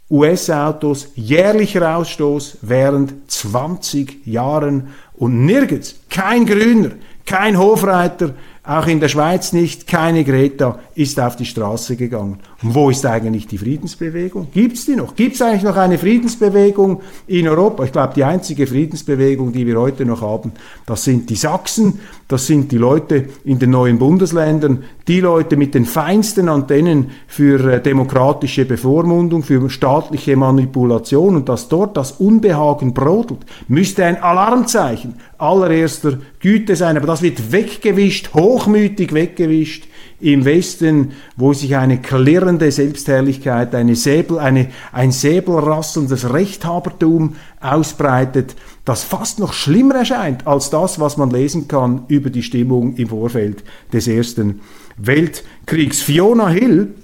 US-Autos 0.08 1.08
jährlicher 1.16 1.96
Ausstoß 1.96 2.58
während 2.62 3.28
20 3.28 4.24
Jahren 4.24 4.90
und 5.14 5.44
nirgends, 5.46 5.96
kein 6.08 6.46
Grüner, 6.46 6.92
kein 7.26 7.58
Hofreiter, 7.58 8.34
auch 8.62 8.86
in 8.86 9.00
der 9.00 9.08
Schweiz 9.08 9.52
nicht, 9.52 9.86
keine 9.86 10.24
Greta 10.24 10.78
ist 10.94 11.18
auf 11.18 11.36
die 11.36 11.46
Straße 11.46 11.96
gegangen. 11.96 12.40
Und 12.62 12.74
wo 12.74 12.90
ist 12.90 13.06
eigentlich 13.06 13.46
die 13.46 13.56
Friedensbewegung? 13.56 14.48
Gibt 14.52 14.76
es 14.76 14.84
die 14.84 14.94
noch? 14.94 15.14
Gibt 15.14 15.34
es 15.34 15.40
eigentlich 15.40 15.62
noch 15.62 15.76
eine 15.76 15.96
Friedensbewegung 15.96 17.00
in 17.26 17.48
Europa? 17.48 17.84
Ich 17.84 17.92
glaube, 17.92 18.12
die 18.14 18.24
einzige 18.24 18.66
Friedensbewegung, 18.66 19.52
die 19.52 19.66
wir 19.66 19.80
heute 19.80 20.04
noch 20.04 20.20
haben, 20.20 20.52
das 20.84 21.04
sind 21.04 21.30
die 21.30 21.36
Sachsen, 21.36 22.00
das 22.28 22.46
sind 22.46 22.70
die 22.70 22.76
Leute 22.76 23.30
in 23.44 23.58
den 23.58 23.70
neuen 23.70 23.98
Bundesländern, 23.98 24.84
die 25.08 25.20
Leute 25.20 25.56
mit 25.56 25.74
den 25.74 25.86
feinsten 25.86 26.50
Antennen 26.50 27.12
für 27.26 27.72
äh, 27.72 27.82
demokratische 27.82 28.66
Bevormundung, 28.66 29.42
für 29.42 29.70
staatliche 29.70 30.36
Manipulation 30.36 31.36
und 31.36 31.48
dass 31.48 31.68
dort 31.68 31.96
das 31.96 32.12
Unbehagen 32.12 32.92
brodelt, 32.92 33.40
müsste 33.68 34.04
ein 34.04 34.22
Alarmzeichen 34.22 35.14
allererster 35.38 36.18
Güte 36.40 36.76
sein. 36.76 36.98
Aber 36.98 37.06
das 37.06 37.22
wird 37.22 37.52
weggewischt, 37.52 38.34
hochmütig 38.34 39.14
weggewischt 39.14 39.86
im 40.20 40.44
Westen, 40.44 41.12
wo 41.36 41.52
sich 41.52 41.76
eine 41.76 41.98
klirrende 41.98 42.70
Selbstherrlichkeit, 42.70 43.74
eine 43.74 43.96
Säbel, 43.96 44.38
eine, 44.38 44.68
ein 44.92 45.12
säbelrasselndes 45.12 46.32
Rechthabertum 46.32 47.36
ausbreitet, 47.60 48.54
das 48.84 49.02
fast 49.02 49.38
noch 49.38 49.52
schlimmer 49.52 49.96
erscheint 49.96 50.46
als 50.46 50.70
das, 50.70 51.00
was 51.00 51.16
man 51.16 51.30
lesen 51.30 51.68
kann 51.68 52.04
über 52.08 52.30
die 52.30 52.42
Stimmung 52.42 52.96
im 52.96 53.08
Vorfeld 53.08 53.64
des 53.92 54.08
Ersten 54.08 54.60
Weltkriegs. 54.96 56.02
Fiona 56.02 56.48
Hill, 56.48 56.94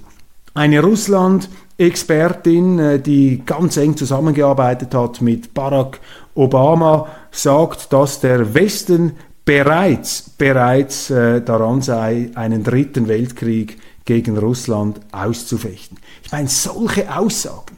eine 0.54 0.80
Russland-Expertin, 0.80 2.78
äh, 2.78 3.00
die 3.00 3.42
ganz 3.44 3.76
eng 3.76 3.96
zusammengearbeitet 3.96 4.94
hat 4.94 5.20
mit 5.22 5.54
Barack 5.54 6.00
Obama, 6.34 7.08
sagt, 7.30 7.92
dass 7.92 8.20
der 8.20 8.54
Westen 8.54 9.12
bereits, 9.46 10.28
bereits 10.36 11.08
äh, 11.08 11.40
daran 11.40 11.80
sei, 11.80 12.30
einen 12.34 12.62
dritten 12.62 13.08
Weltkrieg 13.08 13.78
gegen 14.04 14.36
Russland 14.36 15.00
auszufechten. 15.12 15.98
Ich 16.22 16.32
meine, 16.32 16.48
solche 16.48 17.16
Aussagen, 17.16 17.76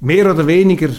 mehr 0.00 0.30
oder 0.30 0.46
weniger 0.46 0.90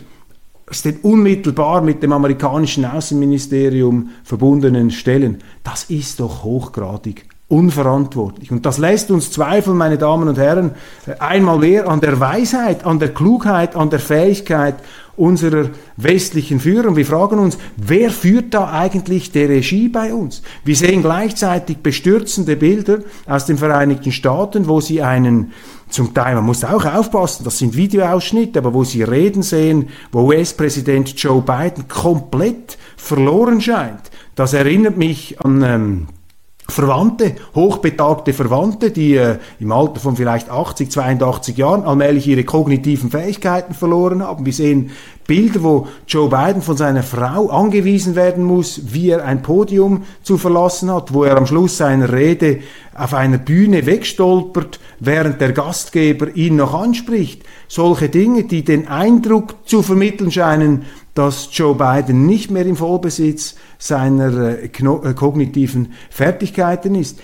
aus 0.67 0.81
den 0.81 0.98
unmittelbar 1.01 1.81
mit 1.81 2.01
dem 2.01 2.13
amerikanischen 2.13 2.86
Außenministerium 2.86 4.10
verbundenen 4.24 4.89
Stellen, 4.89 5.43
das 5.63 5.84
ist 5.86 6.19
doch 6.19 6.43
hochgradig 6.43 7.27
unverantwortlich. 7.47 8.51
Und 8.51 8.65
das 8.65 8.79
lässt 8.79 9.11
uns 9.11 9.31
zweifeln, 9.31 9.77
meine 9.77 9.97
Damen 9.97 10.27
und 10.27 10.37
Herren, 10.37 10.71
einmal 11.19 11.59
mehr 11.59 11.87
an 11.87 12.01
der 12.01 12.19
Weisheit, 12.19 12.85
an 12.85 12.99
der 12.99 13.13
Klugheit, 13.13 13.75
an 13.75 13.91
der 13.91 13.99
Fähigkeit 13.99 14.75
unserer 15.15 15.69
westlichen 15.95 16.59
Führer. 16.59 16.87
Und 16.87 16.95
wir 16.95 17.05
fragen 17.05 17.39
uns, 17.39 17.57
wer 17.77 18.09
führt 18.09 18.53
da 18.53 18.71
eigentlich 18.71 19.31
der 19.31 19.49
Regie 19.49 19.89
bei 19.89 20.13
uns? 20.13 20.41
Wir 20.63 20.75
sehen 20.75 21.03
gleichzeitig 21.03 21.77
bestürzende 21.77 22.55
Bilder 22.55 22.99
aus 23.27 23.45
den 23.45 23.57
Vereinigten 23.57 24.11
Staaten, 24.11 24.67
wo 24.67 24.81
sie 24.81 25.03
einen 25.03 25.53
zum 25.89 26.13
Teil, 26.15 26.35
man 26.35 26.45
muss 26.45 26.63
auch 26.63 26.83
aufpassen, 26.83 27.43
das 27.43 27.59
sind 27.59 27.75
Videoausschnitte, 27.75 28.59
aber 28.59 28.73
wo 28.73 28.83
Sie 28.83 29.03
Reden 29.03 29.43
sehen, 29.43 29.89
wo 30.11 30.27
US-Präsident 30.27 31.13
Joe 31.21 31.41
Biden 31.41 31.87
komplett 31.87 32.77
verloren 32.97 33.61
scheint. 33.61 34.11
Das 34.33 34.53
erinnert 34.53 34.97
mich 34.97 35.39
an 35.39 35.61
ähm, 35.61 36.07
Verwandte, 36.67 37.36
hochbetagte 37.53 38.34
Verwandte, 38.34 38.89
die 38.89 39.15
äh, 39.15 39.38
im 39.60 39.72
Alter 39.72 40.00
von 40.00 40.15
vielleicht 40.15 40.50
80, 40.50 40.89
82 40.89 41.57
Jahren 41.57 41.84
allmählich 41.84 42.27
ihre 42.27 42.43
kognitiven 42.43 43.12
Fähigkeiten 43.12 43.75
verloren 43.75 44.24
haben. 44.24 44.48
Wir 44.48 44.53
sehen 44.53 44.89
Bilder, 45.27 45.62
wo 45.62 45.88
Joe 46.07 46.27
Biden 46.27 46.63
von 46.63 46.75
seiner 46.75 47.03
Frau 47.03 47.50
angewiesen 47.50 48.15
werden 48.15 48.43
muss, 48.43 48.81
wie 48.93 49.10
er 49.10 49.25
ein 49.25 49.43
Podium 49.43 50.03
zu 50.24 50.39
verlassen 50.39 50.91
hat, 50.91 51.13
wo 51.13 51.24
er 51.24 51.38
am 51.38 51.45
Schluss 51.45 51.77
seiner 51.77 52.12
Rede 52.12 52.60
auf 52.95 53.13
einer 53.13 53.38
Bühne 53.38 53.86
wegstolpert, 53.86 54.79
während 55.00 55.41
der 55.41 55.51
Gastgeber 55.51 56.36
ihn 56.36 56.55
noch 56.55 56.74
anspricht. 56.74 57.43
Solche 57.67 58.10
Dinge, 58.10 58.45
die 58.45 58.63
den 58.63 58.88
Eindruck 58.88 59.55
zu 59.65 59.84
vermitteln 59.84 60.31
scheinen, 60.31 60.86
dass 61.15 61.50
Joe 61.51 61.74
Biden 61.74 62.27
nicht 62.27 62.51
mehr 62.51 62.65
im 62.65 62.75
Vollbesitz 62.75 63.55
seiner 63.79 64.50
äh, 64.50 64.65
äh, 64.65 65.13
kognitiven 65.13 65.93
Fertigkeiten 66.12 66.93
ist. 66.93 67.19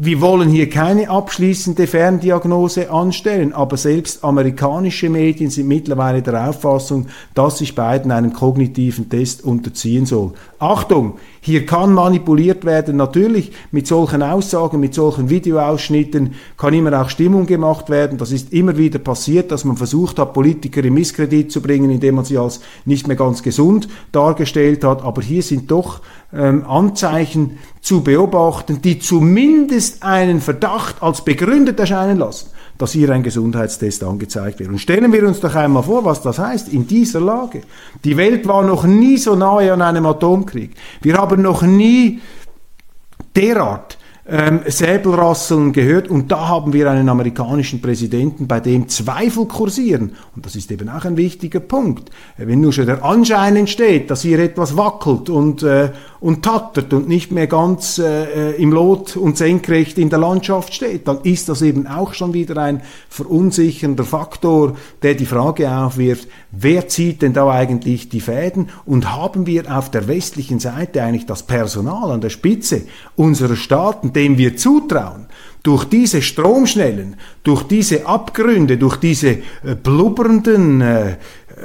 wir 0.00 0.20
wollen 0.20 0.48
hier 0.48 0.70
keine 0.70 1.10
abschließende 1.10 1.88
Ferndiagnose 1.88 2.88
anstellen, 2.88 3.52
aber 3.52 3.76
selbst 3.76 4.22
amerikanische 4.22 5.10
Medien 5.10 5.50
sind 5.50 5.66
mittlerweile 5.66 6.22
der 6.22 6.48
Auffassung, 6.48 7.08
dass 7.34 7.58
sich 7.58 7.74
Biden 7.74 8.12
einen 8.12 8.32
kognitiven 8.32 9.08
Test 9.08 9.42
unterziehen 9.42 10.06
soll. 10.06 10.34
Achtung, 10.60 11.18
hier 11.40 11.66
kann 11.66 11.92
manipuliert 11.92 12.64
werden. 12.64 12.96
Natürlich 12.96 13.52
mit 13.70 13.86
solchen 13.86 14.22
Aussagen, 14.22 14.80
mit 14.80 14.94
solchen 14.94 15.30
Videoausschnitten 15.30 16.34
kann 16.56 16.74
immer 16.74 17.00
auch 17.00 17.10
Stimmung 17.10 17.46
gemacht 17.46 17.90
werden. 17.90 18.18
Das 18.18 18.32
ist 18.32 18.52
immer 18.52 18.76
wieder 18.76 18.98
passiert, 18.98 19.50
dass 19.50 19.64
man 19.64 19.76
versucht 19.76 20.18
hat, 20.18 20.34
Politiker 20.34 20.84
in 20.84 20.94
Misskredit 20.94 21.50
zu 21.50 21.60
bringen, 21.60 21.90
indem 21.90 22.16
man 22.16 22.24
sie 22.24 22.38
als 22.38 22.60
nicht 22.84 23.06
mehr 23.06 23.16
ganz 23.16 23.42
gesund 23.42 23.88
dargestellt 24.12 24.84
hat. 24.84 25.02
Aber 25.02 25.22
hier 25.22 25.42
sind 25.42 25.70
doch 25.70 26.00
ähm, 26.32 26.64
Anzeichen 26.66 27.58
zu 27.80 28.02
beobachten, 28.02 28.82
die 28.82 28.98
zumindest 28.98 30.02
einen 30.02 30.40
Verdacht 30.40 31.02
als 31.02 31.24
begründet 31.24 31.78
erscheinen 31.80 32.18
lassen 32.18 32.48
dass 32.78 32.92
hier 32.92 33.10
ein 33.10 33.24
Gesundheitstest 33.24 34.04
angezeigt 34.04 34.60
wird. 34.60 34.70
Und 34.70 34.78
stellen 34.78 35.12
wir 35.12 35.26
uns 35.26 35.40
doch 35.40 35.54
einmal 35.54 35.82
vor, 35.82 36.04
was 36.04 36.22
das 36.22 36.38
heißt 36.38 36.68
in 36.68 36.86
dieser 36.86 37.20
Lage. 37.20 37.62
Die 38.04 38.16
Welt 38.16 38.46
war 38.46 38.62
noch 38.62 38.84
nie 38.84 39.18
so 39.18 39.34
nahe 39.34 39.72
an 39.72 39.82
einem 39.82 40.06
Atomkrieg. 40.06 40.74
Wir 41.02 41.18
haben 41.18 41.42
noch 41.42 41.62
nie 41.62 42.20
derart 43.34 43.97
ähm, 44.30 44.60
Säbelrasseln 44.66 45.72
gehört 45.72 46.08
und 46.08 46.30
da 46.30 46.48
haben 46.48 46.74
wir 46.74 46.90
einen 46.90 47.08
amerikanischen 47.08 47.80
Präsidenten, 47.80 48.46
bei 48.46 48.60
dem 48.60 48.86
Zweifel 48.88 49.46
kursieren 49.46 50.12
und 50.36 50.44
das 50.44 50.54
ist 50.54 50.70
eben 50.70 50.90
auch 50.90 51.06
ein 51.06 51.16
wichtiger 51.16 51.60
Punkt. 51.60 52.10
Wenn 52.36 52.60
nur 52.60 52.74
schon 52.74 52.84
der 52.84 53.02
Anschein 53.02 53.56
entsteht, 53.56 54.10
dass 54.10 54.20
hier 54.20 54.38
etwas 54.38 54.76
wackelt 54.76 55.30
und, 55.30 55.62
äh, 55.62 55.92
und 56.20 56.44
tattert 56.44 56.92
und 56.92 57.08
nicht 57.08 57.32
mehr 57.32 57.46
ganz 57.46 57.98
äh, 57.98 58.52
im 58.56 58.70
Lot 58.70 59.16
und 59.16 59.38
senkrecht 59.38 59.96
in 59.96 60.10
der 60.10 60.18
Landschaft 60.18 60.74
steht, 60.74 61.08
dann 61.08 61.22
ist 61.22 61.48
das 61.48 61.62
eben 61.62 61.86
auch 61.86 62.12
schon 62.12 62.34
wieder 62.34 62.58
ein 62.58 62.82
verunsichernder 63.08 64.04
Faktor, 64.04 64.76
der 65.02 65.14
die 65.14 65.26
Frage 65.26 65.72
aufwirft, 65.72 66.28
wer 66.50 66.86
zieht 66.88 67.22
denn 67.22 67.32
da 67.32 67.50
eigentlich 67.50 68.10
die 68.10 68.20
Fäden 68.20 68.68
und 68.84 69.16
haben 69.16 69.46
wir 69.46 69.74
auf 69.74 69.90
der 69.90 70.06
westlichen 70.06 70.60
Seite 70.60 71.02
eigentlich 71.02 71.24
das 71.24 71.44
Personal 71.44 72.10
an 72.10 72.20
der 72.20 72.30
Spitze 72.30 72.82
unserer 73.16 73.56
Staaten, 73.56 74.12
dem 74.18 74.36
wir 74.36 74.56
zutrauen, 74.56 75.26
durch 75.62 75.84
diese 75.84 76.22
Stromschnellen, 76.22 77.14
durch 77.44 77.62
diese 77.62 78.06
Abgründe, 78.06 78.78
durch 78.78 78.96
diese 78.96 79.28
äh, 79.28 79.76
blubbernden, 79.80 80.80
äh, 80.80 81.16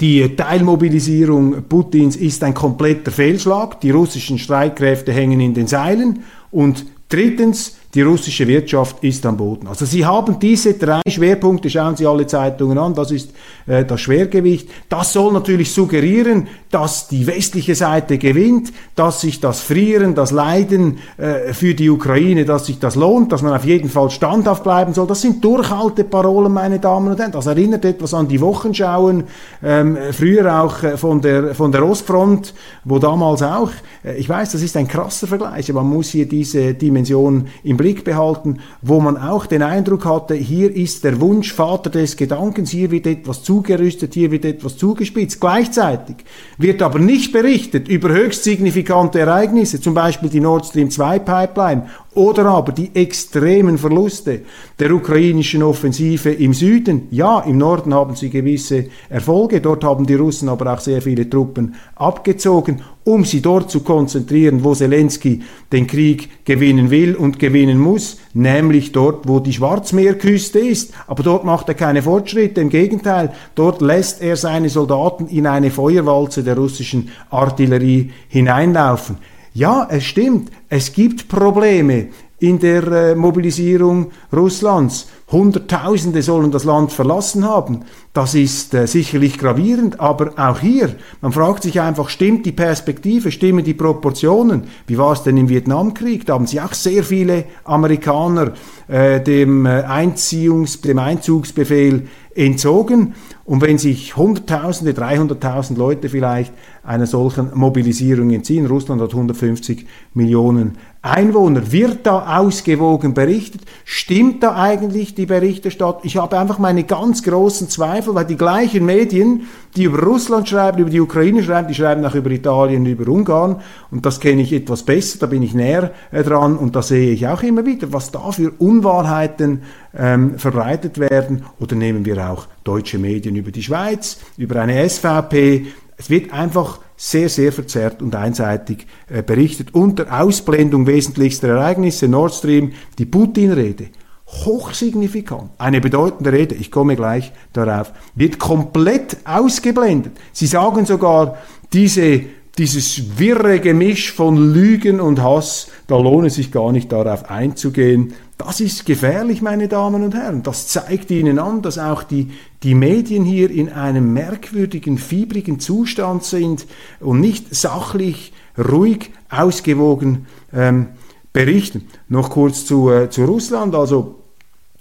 die 0.00 0.36
Teilmobilisierung 0.36 1.64
Putins 1.68 2.16
ist 2.16 2.42
ein 2.44 2.54
kompletter 2.54 3.10
Fehlschlag. 3.10 3.80
Die 3.80 3.90
russischen 3.90 4.38
Streitkräfte 4.38 5.12
hängen 5.12 5.40
in 5.40 5.54
den 5.54 5.66
Seilen. 5.66 6.22
Und 6.50 6.86
drittens, 7.08 7.76
die 7.94 8.02
russische 8.02 8.47
Wirtschaft 8.47 9.02
ist 9.02 9.26
am 9.26 9.37
Boden. 9.37 9.66
Also 9.66 9.85
Sie 9.85 10.06
haben 10.06 10.38
diese 10.38 10.75
drei 10.75 11.00
Schwerpunkte, 11.09 11.68
schauen 11.68 11.97
Sie 11.97 12.06
alle 12.06 12.26
Zeitungen 12.26 12.78
an, 12.78 12.94
das 12.94 13.11
ist 13.11 13.30
äh, 13.66 13.85
das 13.85 14.00
Schwergewicht. 14.00 14.68
Das 14.88 15.12
soll 15.12 15.32
natürlich 15.32 15.73
suggerieren, 15.73 16.47
dass 16.70 17.09
die 17.09 17.26
westliche 17.26 17.75
Seite 17.75 18.18
gewinnt, 18.18 18.73
dass 18.94 19.23
sich 19.23 19.40
das 19.40 19.61
Frieren, 19.61 20.14
das 20.14 20.30
Leiden 20.30 20.99
äh, 21.16 21.52
für 21.52 21.75
die 21.75 21.90
Ukraine, 21.90 22.44
dass 22.44 22.66
sich 22.66 22.78
das 22.78 22.94
lohnt, 22.94 23.32
dass 23.32 23.43
man 23.43 23.54
auf 23.54 23.64
jeden 23.64 23.88
Fall 23.88 24.10
standhaft 24.10 24.62
bleiben 24.62 24.95
soll. 24.95 25.08
Das 25.08 25.21
sind 25.21 25.41
Parolen, 25.41 26.52
meine 26.52 26.78
Damen 26.78 27.08
und 27.08 27.19
Herren. 27.19 27.32
Das 27.32 27.47
erinnert 27.47 27.84
etwas 27.84 28.14
an 28.14 28.28
die 28.28 28.41
Wochenschauen, 28.41 29.25
ähm, 29.64 29.99
früher 30.12 30.62
auch 30.62 30.82
äh, 30.84 30.97
von, 30.97 31.21
der, 31.21 31.56
von 31.56 31.73
der 31.73 31.84
Ostfront, 31.84 32.54
wo 32.84 33.00
damals 33.00 33.43
auch, 33.43 33.71
äh, 34.04 34.17
ich 34.17 34.28
weiß, 34.28 34.52
das 34.52 34.62
ist 34.62 34.76
ein 34.76 34.86
krasser 34.86 35.26
Vergleich, 35.26 35.69
aber 35.71 35.82
man 35.82 35.95
muss 35.95 36.10
hier 36.10 36.28
diese 36.28 36.75
Dimension 36.75 37.49
im 37.64 37.79
Blick 37.80 38.04
behalten, 38.04 38.58
wo 38.82 39.00
man 39.00 39.16
auch 39.16 39.47
den 39.47 39.62
Eindruck 39.62 40.04
hatte, 40.04 40.34
hier 40.34 40.71
ist 40.76 41.02
der 41.02 41.19
Wunsch 41.19 41.54
Vater 41.54 41.88
des 41.88 42.14
Gedankens, 42.14 42.71
hier 42.71 42.90
wird 42.90 43.06
etwas 43.06 43.43
zugerüstet, 43.43 44.12
hier 44.12 44.30
wird 44.30 44.45
etwas 44.45 44.76
zugespitzt. 44.76 45.40
Gleichzeitig 45.40 46.16
wird 46.58 46.82
aber 46.82 46.99
nicht 46.99 47.32
berichtet 47.32 47.88
über 47.88 48.10
höchst 48.10 48.45
signifikante 48.45 49.21
Ereignisse, 49.21 49.80
zum 49.80 49.95
Beispiel 49.95 50.28
die 50.28 50.40
Nord 50.40 50.66
Stream 50.66 50.90
2 50.90 51.21
Pipeline 51.21 51.86
oder 52.14 52.46
aber 52.46 52.73
die 52.73 52.90
extremen 52.94 53.78
Verluste 53.78 54.40
der 54.80 54.92
ukrainischen 54.92 55.62
Offensive 55.62 56.30
im 56.30 56.54
Süden. 56.54 57.06
Ja, 57.10 57.40
im 57.40 57.58
Norden 57.58 57.94
haben 57.94 58.16
sie 58.16 58.30
gewisse 58.30 58.86
Erfolge, 59.08 59.60
dort 59.60 59.84
haben 59.84 60.06
die 60.06 60.16
Russen 60.16 60.49
aber 60.49 60.73
auch 60.73 60.80
sehr 60.80 61.02
viele 61.02 61.30
Truppen 61.30 61.76
abgezogen, 61.94 62.82
um 63.04 63.25
sie 63.25 63.40
dort 63.40 63.70
zu 63.70 63.80
konzentrieren, 63.80 64.64
wo 64.64 64.75
Zelensky 64.75 65.42
den 65.73 65.86
Krieg 65.86 66.44
gewinnen 66.44 66.90
will 66.90 67.14
und 67.14 67.38
gewinnen 67.38 67.78
muss, 67.78 68.18
nämlich 68.34 68.90
dort, 68.90 69.28
wo 69.28 69.38
die 69.38 69.52
Schwarzmeerküste 69.52 70.58
ist. 70.58 70.92
Aber 71.06 71.23
dort 71.23 71.44
macht 71.44 71.68
er 71.68 71.75
keine 71.75 72.02
Fortschritte, 72.02 72.60
im 72.60 72.70
Gegenteil, 72.70 73.32
dort 73.54 73.80
lässt 73.80 74.20
er 74.20 74.36
seine 74.36 74.68
Soldaten 74.68 75.28
in 75.28 75.46
eine 75.46 75.70
Feuerwalze 75.70 76.42
der 76.42 76.56
russischen 76.56 77.10
Artillerie 77.30 78.10
hineinlaufen. 78.28 79.16
Ja, 79.52 79.89
es 79.91 80.04
stimmt, 80.04 80.50
es 80.69 80.93
gibt 80.93 81.28
Probleme 81.28 82.08
in 82.39 82.58
der 82.58 82.86
äh, 82.86 83.15
Mobilisierung 83.15 84.13
Russlands. 84.32 85.08
Hunderttausende 85.30 86.23
sollen 86.23 86.50
das 86.50 86.65
Land 86.65 86.93
verlassen 86.93 87.45
haben. 87.45 87.84
Das 88.13 88.34
ist 88.34 88.75
äh, 88.75 88.86
sicherlich 88.86 89.39
gravierend, 89.39 90.00
aber 90.00 90.32
auch 90.36 90.58
hier, 90.60 90.95
man 91.21 91.32
fragt 91.32 91.65
sich 91.65 91.80
einfach, 91.80 92.08
stimmt 92.08 92.47
die 92.47 92.52
Perspektive, 92.52 93.30
stimmen 93.30 93.65
die 93.65 93.75
Proportionen? 93.75 94.65
Wie 94.86 94.99
war 94.99 95.13
es 95.13 95.23
denn 95.23 95.36
im 95.36 95.49
Vietnamkrieg? 95.49 96.25
Da 96.26 96.34
haben 96.34 96.47
sie 96.47 96.60
auch 96.60 96.73
sehr 96.73 97.04
viele 97.04 97.45
Amerikaner 97.65 98.54
äh, 98.89 99.21
dem, 99.21 99.67
äh, 99.67 99.82
Einziehungs-, 99.82 100.80
dem 100.82 100.99
Einzugsbefehl 100.99 102.08
entzogen. 102.34 103.15
Und 103.45 103.60
wenn 103.60 103.78
sich 103.78 104.17
Hunderttausende, 104.17 104.93
300.000 104.93 105.76
Leute 105.76 106.08
vielleicht 106.08 106.52
einer 106.90 107.06
solchen 107.06 107.50
Mobilisierung 107.54 108.30
entziehen, 108.30 108.66
Russland 108.66 109.00
hat 109.00 109.12
150 109.12 109.86
Millionen 110.14 110.76
Einwohner, 111.02 111.70
wird 111.70 112.04
da 112.04 112.36
ausgewogen 112.38 113.14
berichtet? 113.14 113.62
Stimmt 113.84 114.42
da 114.42 114.56
eigentlich 114.56 115.14
die 115.14 115.24
Berichterstattung? 115.24 116.02
Ich 116.04 116.16
habe 116.16 116.36
einfach 116.36 116.58
meine 116.58 116.82
ganz 116.82 117.22
großen 117.22 117.68
Zweifel, 117.68 118.16
weil 118.16 118.24
die 118.24 118.36
gleichen 118.36 118.84
Medien, 118.86 119.42
die 119.76 119.84
über 119.84 120.02
Russland 120.02 120.48
schreiben, 120.48 120.80
über 120.80 120.90
die 120.90 121.00
Ukraine 121.00 121.44
schreiben, 121.44 121.68
die 121.68 121.74
schreiben 121.74 122.04
auch 122.04 122.16
über 122.16 122.32
Italien, 122.32 122.84
über 122.84 123.08
Ungarn. 123.08 123.60
Und 123.92 124.04
das 124.04 124.18
kenne 124.18 124.42
ich 124.42 124.52
etwas 124.52 124.82
besser, 124.82 125.18
da 125.20 125.26
bin 125.26 125.44
ich 125.44 125.54
näher 125.54 125.92
äh, 126.10 126.24
dran 126.24 126.56
und 126.56 126.74
da 126.74 126.82
sehe 126.82 127.12
ich 127.12 127.28
auch 127.28 127.44
immer 127.44 127.64
wieder, 127.64 127.92
was 127.92 128.10
da 128.10 128.32
für 128.32 128.50
Unwahrheiten 128.58 129.62
ähm, 129.96 130.38
verbreitet 130.40 130.98
werden. 130.98 131.44
Oder 131.60 131.76
nehmen 131.76 132.04
wir 132.04 132.28
auch 132.28 132.48
deutsche 132.64 132.98
Medien 132.98 133.36
über 133.36 133.52
die 133.52 133.62
Schweiz, 133.62 134.18
über 134.36 134.60
eine 134.60 134.88
SVP. 134.88 135.68
Es 136.00 136.08
wird 136.08 136.32
einfach 136.32 136.78
sehr, 136.97 137.28
sehr 137.28 137.52
verzerrt 137.52 138.00
und 138.00 138.15
einseitig 138.15 138.86
äh, 139.10 139.23
berichtet. 139.23 139.75
Unter 139.75 140.19
Ausblendung 140.19 140.86
wesentlichster 140.86 141.49
Ereignisse, 141.49 142.08
Nord 142.08 142.32
Stream, 142.32 142.73
die 142.99 143.04
Putin-Rede, 143.04 143.89
hochsignifikant, 144.26 145.50
eine 145.58 145.82
bedeutende 145.82 146.32
Rede, 146.32 146.54
ich 146.54 146.71
komme 146.71 146.97
gleich 146.97 147.32
darauf, 147.52 147.93
wird 148.15 148.39
komplett 148.39 149.19
ausgeblendet. 149.26 150.13
Sie 150.32 150.47
sagen 150.47 150.86
sogar, 150.86 151.36
diese, 151.75 152.23
dieses 152.56 153.19
wirre 153.19 153.60
Gemisch 153.60 154.10
von 154.10 154.54
Lügen 154.54 155.02
und 155.02 155.23
Hass, 155.23 155.69
da 155.86 155.99
lohnt 155.99 156.28
es 156.28 156.36
sich 156.36 156.50
gar 156.50 156.73
nicht 156.73 156.91
darauf 156.93 157.28
einzugehen, 157.28 158.15
Das 158.40 158.58
ist 158.58 158.86
gefährlich, 158.86 159.42
meine 159.42 159.68
Damen 159.68 160.02
und 160.02 160.14
Herren. 160.14 160.42
Das 160.42 160.66
zeigt 160.66 161.10
Ihnen 161.10 161.38
an, 161.38 161.60
dass 161.60 161.76
auch 161.76 162.02
die, 162.02 162.30
die 162.62 162.74
Medien 162.74 163.22
hier 163.22 163.50
in 163.50 163.68
einem 163.68 164.14
merkwürdigen, 164.14 164.96
fiebrigen 164.96 165.60
Zustand 165.60 166.24
sind 166.24 166.66
und 167.00 167.20
nicht 167.20 167.54
sachlich, 167.54 168.32
ruhig, 168.56 169.10
ausgewogen 169.28 170.26
ähm, 170.54 170.86
berichten. 171.34 171.88
Noch 172.08 172.30
kurz 172.30 172.64
zu, 172.64 172.90
äh, 172.90 173.10
zu 173.10 173.26
Russland. 173.26 173.74
Also 173.74 174.20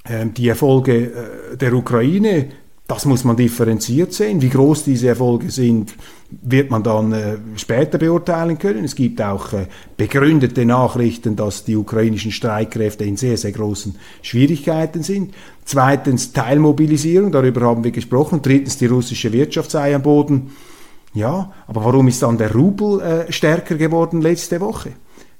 äh, 0.06 0.26
die 0.28 0.48
Erfolge 0.48 1.12
äh, 1.52 1.58
der 1.58 1.74
Ukraine 1.74 2.48
das 2.90 3.06
muss 3.06 3.24
man 3.24 3.38
differenziert 3.38 4.14
sehen. 4.14 4.42
Wie 4.42 4.50
groß 4.50 4.84
diese 4.84 5.10
Erfolge 5.10 5.52
sind, 5.52 5.94
wird 6.42 6.72
man 6.72 6.82
dann 6.82 7.12
äh, 7.12 7.38
später 7.56 8.00
beurteilen 8.00 8.58
können. 8.58 8.84
Es 8.84 8.96
gibt 8.96 9.22
auch 9.22 9.54
äh, 9.54 9.68
begründete 9.96 10.66
Nachrichten, 10.66 11.36
dass 11.36 11.64
die 11.64 11.76
ukrainischen 11.76 12.32
Streitkräfte 12.32 13.04
in 13.04 13.16
sehr, 13.16 13.38
sehr 13.38 13.52
großen 13.52 13.96
Schwierigkeiten 14.24 15.04
sind. 15.04 15.36
Zweitens 15.66 16.34
Teilmobilisierung, 16.34 17.32
darüber 17.32 17.62
haben 17.62 17.84
wir 17.84 17.92
gesprochen. 17.92 18.42
Drittens 18.42 18.80
die 18.80 18.88
russische 18.88 19.32
Wirtschaft 19.32 19.70
sei 19.70 19.94
am 19.94 20.02
Boden. 20.02 20.50
Ja, 21.14 21.54
aber 21.68 21.86
warum 21.86 22.08
ist 22.08 22.24
dann 22.24 22.40
der 22.40 22.56
Rubel 22.56 23.02
äh, 23.02 23.32
stärker 23.32 23.76
geworden 23.76 24.20
letzte 24.22 24.60
Woche? 24.62 24.94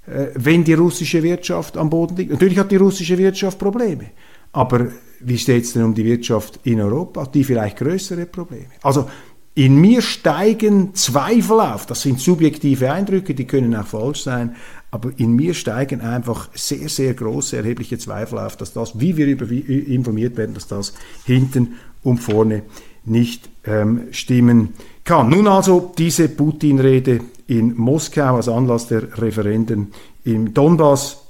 Äh, 0.06 0.26
wenn 0.34 0.62
die 0.62 0.74
russische 0.74 1.24
Wirtschaft 1.24 1.76
am 1.76 1.90
Boden 1.90 2.16
liegt. 2.16 2.30
Natürlich 2.30 2.60
hat 2.60 2.70
die 2.70 2.76
russische 2.76 3.18
Wirtschaft 3.18 3.58
Probleme. 3.58 4.04
Aber 4.52 4.86
wie 5.20 5.38
steht 5.38 5.64
es 5.64 5.72
denn 5.72 5.84
um 5.84 5.94
die 5.94 6.04
Wirtschaft 6.04 6.60
in 6.64 6.80
Europa? 6.80 7.26
Die 7.26 7.44
vielleicht 7.44 7.78
größere 7.78 8.26
Probleme? 8.26 8.66
Also 8.82 9.08
in 9.54 9.76
mir 9.76 10.00
steigen 10.00 10.94
Zweifel 10.94 11.60
auf. 11.60 11.86
Das 11.86 12.02
sind 12.02 12.20
subjektive 12.20 12.92
Eindrücke, 12.92 13.34
die 13.34 13.46
können 13.46 13.74
auch 13.74 13.86
falsch 13.86 14.22
sein. 14.22 14.56
Aber 14.90 15.10
in 15.16 15.34
mir 15.34 15.54
steigen 15.54 16.00
einfach 16.00 16.48
sehr, 16.54 16.88
sehr 16.88 17.14
große, 17.14 17.56
erhebliche 17.56 17.98
Zweifel 17.98 18.38
auf, 18.38 18.56
dass 18.56 18.72
das, 18.72 18.98
wie 18.98 19.16
wir 19.16 19.26
über, 19.26 19.50
wie 19.50 19.60
informiert 19.60 20.36
werden, 20.36 20.54
dass 20.54 20.66
das 20.66 20.94
hinten 21.24 21.74
und 22.02 22.18
vorne 22.18 22.62
nicht 23.04 23.48
ähm, 23.64 24.08
stimmen 24.12 24.74
kann. 25.04 25.28
Nun 25.28 25.46
also 25.46 25.92
diese 25.96 26.28
Putin-Rede 26.28 27.20
in 27.46 27.76
Moskau 27.76 28.36
als 28.36 28.48
Anlass 28.48 28.88
der 28.88 29.20
Referenden 29.20 29.92
im 30.24 30.54
Donbass 30.54 31.29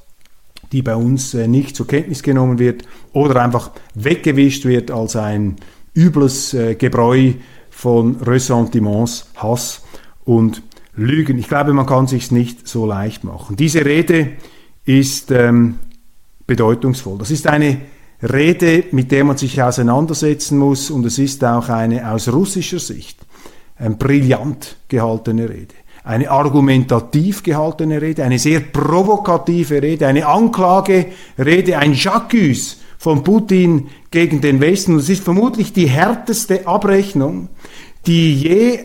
die 0.73 0.83
bei 0.83 0.95
uns 0.95 1.35
äh, 1.35 1.49
nicht 1.49 1.77
zur 1.77 1.87
Kenntnis 1.87 2.23
genommen 2.23 2.59
wird 2.59 2.85
oder 3.13 3.43
einfach 3.43 3.71
weggewischt 3.95 4.65
wird 4.65 4.91
als 4.91 5.17
ein 5.17 5.57
übles 5.95 6.55
äh, 6.55 6.75
Gebräu 6.75 7.33
von 7.71 8.17
Ressentiments, 8.17 9.31
Hass 9.37 9.83
und 10.25 10.63
Lügen. 10.95 11.39
Ich 11.39 11.49
glaube, 11.49 11.73
man 11.73 11.87
kann 11.87 12.07
sich 12.07 12.31
nicht 12.31 12.69
so 12.69 12.87
leicht 12.87 13.25
machen. 13.25 13.57
Diese 13.57 13.85
Rede 13.85 14.33
ist 14.85 15.31
ähm, 15.31 15.77
bedeutungsvoll. 16.47 17.19
Das 17.19 17.31
ist 17.31 17.47
eine 17.47 17.81
Rede, 18.23 18.85
mit 18.93 19.11
der 19.13 19.25
man 19.25 19.37
sich 19.37 19.63
auseinandersetzen 19.63 20.59
muss 20.59 20.91
und 20.91 21.07
es 21.07 21.19
ist 21.19 21.43
auch 21.45 21.69
eine 21.69 22.11
aus 22.11 22.29
russischer 22.29 22.79
Sicht 22.79 23.19
ähm, 23.79 23.97
brillant 23.97 24.77
gehaltene 24.89 25.49
Rede 25.49 25.75
eine 26.05 26.31
argumentativ 26.31 27.43
gehaltene 27.43 28.01
Rede, 28.01 28.25
eine 28.25 28.39
sehr 28.39 28.61
provokative 28.61 29.83
Rede, 29.83 30.07
eine 30.07 30.27
Anklagerede, 30.27 31.79
ein 31.79 31.95
Jacques 31.95 32.79
von 32.99 33.23
Putin 33.23 33.89
gegen 34.11 34.41
den 34.41 34.61
Westen. 34.61 34.95
Und 34.95 35.01
es 35.01 35.09
ist 35.09 35.25
vermutlich 35.25 35.73
die 35.73 35.89
härteste 35.89 36.67
Abrechnung, 36.67 37.49
die 38.07 38.35
je 38.35 38.81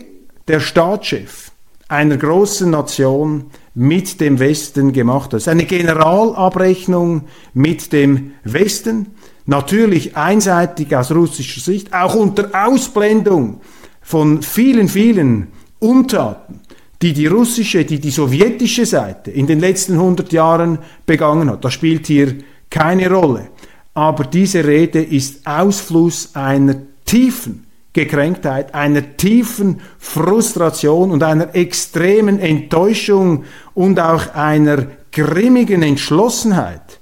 der 0.48 0.60
Staatschef 0.60 1.50
einer 1.88 2.16
großen 2.16 2.70
Nation 2.70 3.46
mit 3.74 4.20
dem 4.20 4.38
Westen 4.38 4.92
gemacht 4.92 5.32
hat. 5.32 5.46
Eine 5.48 5.64
Generalabrechnung 5.64 7.24
mit 7.54 7.92
dem 7.92 8.32
Westen, 8.42 9.14
natürlich 9.44 10.16
einseitig 10.16 10.94
aus 10.96 11.12
russischer 11.12 11.60
Sicht, 11.60 11.92
auch 11.92 12.14
unter 12.14 12.50
Ausblendung 12.66 13.60
von 14.00 14.42
vielen, 14.42 14.88
vielen 14.88 15.48
Untaten 15.78 16.60
die 17.02 17.12
die 17.12 17.26
russische, 17.26 17.84
die 17.84 18.00
die 18.00 18.10
sowjetische 18.10 18.86
Seite 18.86 19.30
in 19.30 19.46
den 19.46 19.60
letzten 19.60 19.94
100 19.94 20.32
Jahren 20.32 20.78
begangen 21.04 21.50
hat. 21.50 21.64
Das 21.64 21.72
spielt 21.72 22.06
hier 22.06 22.36
keine 22.70 23.10
Rolle. 23.10 23.50
Aber 23.94 24.24
diese 24.24 24.64
Rede 24.64 25.02
ist 25.02 25.46
Ausfluss 25.46 26.34
einer 26.34 26.76
tiefen 27.04 27.66
Gekränktheit, 27.92 28.74
einer 28.74 29.16
tiefen 29.16 29.80
Frustration 29.98 31.10
und 31.10 31.22
einer 31.22 31.54
extremen 31.54 32.38
Enttäuschung 32.38 33.44
und 33.72 33.98
auch 33.98 34.34
einer 34.34 34.86
grimmigen 35.12 35.82
Entschlossenheit. 35.82 37.00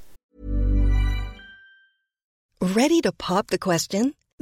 Ready 2.60 3.00
to 3.02 3.10
pop 3.18 3.46
the 3.50 3.58
question? 3.58 4.14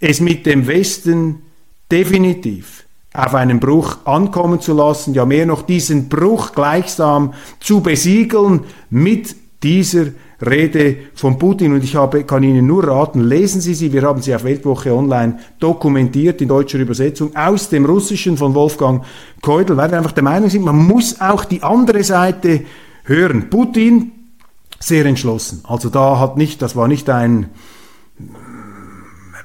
Es 0.00 0.20
mit 0.20 0.46
dem 0.46 0.66
Westen 0.66 1.42
definitiv 1.92 2.84
auf 3.12 3.34
einen 3.34 3.60
Bruch 3.60 3.98
ankommen 4.06 4.60
zu 4.60 4.72
lassen, 4.72 5.14
ja 5.14 5.26
mehr 5.26 5.46
noch 5.46 5.62
diesen 5.62 6.08
Bruch 6.08 6.52
gleichsam 6.52 7.34
zu 7.58 7.80
besiegeln 7.80 8.60
mit 8.88 9.36
dieser 9.62 10.06
Rede 10.40 10.96
von 11.14 11.38
Putin. 11.38 11.74
Und 11.74 11.84
ich 11.84 11.96
habe, 11.96 12.24
kann 12.24 12.42
Ihnen 12.42 12.66
nur 12.66 12.86
raten, 12.86 13.20
lesen 13.20 13.60
Sie 13.60 13.74
sie, 13.74 13.92
wir 13.92 14.02
haben 14.02 14.22
sie 14.22 14.34
auf 14.34 14.44
Weltwoche 14.44 14.94
Online 14.94 15.38
dokumentiert 15.58 16.40
in 16.40 16.48
deutscher 16.48 16.78
Übersetzung 16.78 17.36
aus 17.36 17.68
dem 17.68 17.84
Russischen 17.84 18.38
von 18.38 18.54
Wolfgang 18.54 19.04
Keudel, 19.42 19.76
weil 19.76 19.90
wir 19.90 19.98
einfach 19.98 20.12
der 20.12 20.22
Meinung 20.22 20.48
sind, 20.48 20.64
man 20.64 20.76
muss 20.76 21.20
auch 21.20 21.44
die 21.44 21.62
andere 21.62 22.04
Seite 22.04 22.62
hören. 23.04 23.50
Putin 23.50 24.12
sehr 24.80 25.04
entschlossen. 25.06 25.60
Also 25.64 25.90
da 25.90 26.18
hat 26.18 26.36
nicht, 26.36 26.62
das 26.62 26.74
war 26.74 26.88
nicht 26.88 27.08
ein 27.10 27.50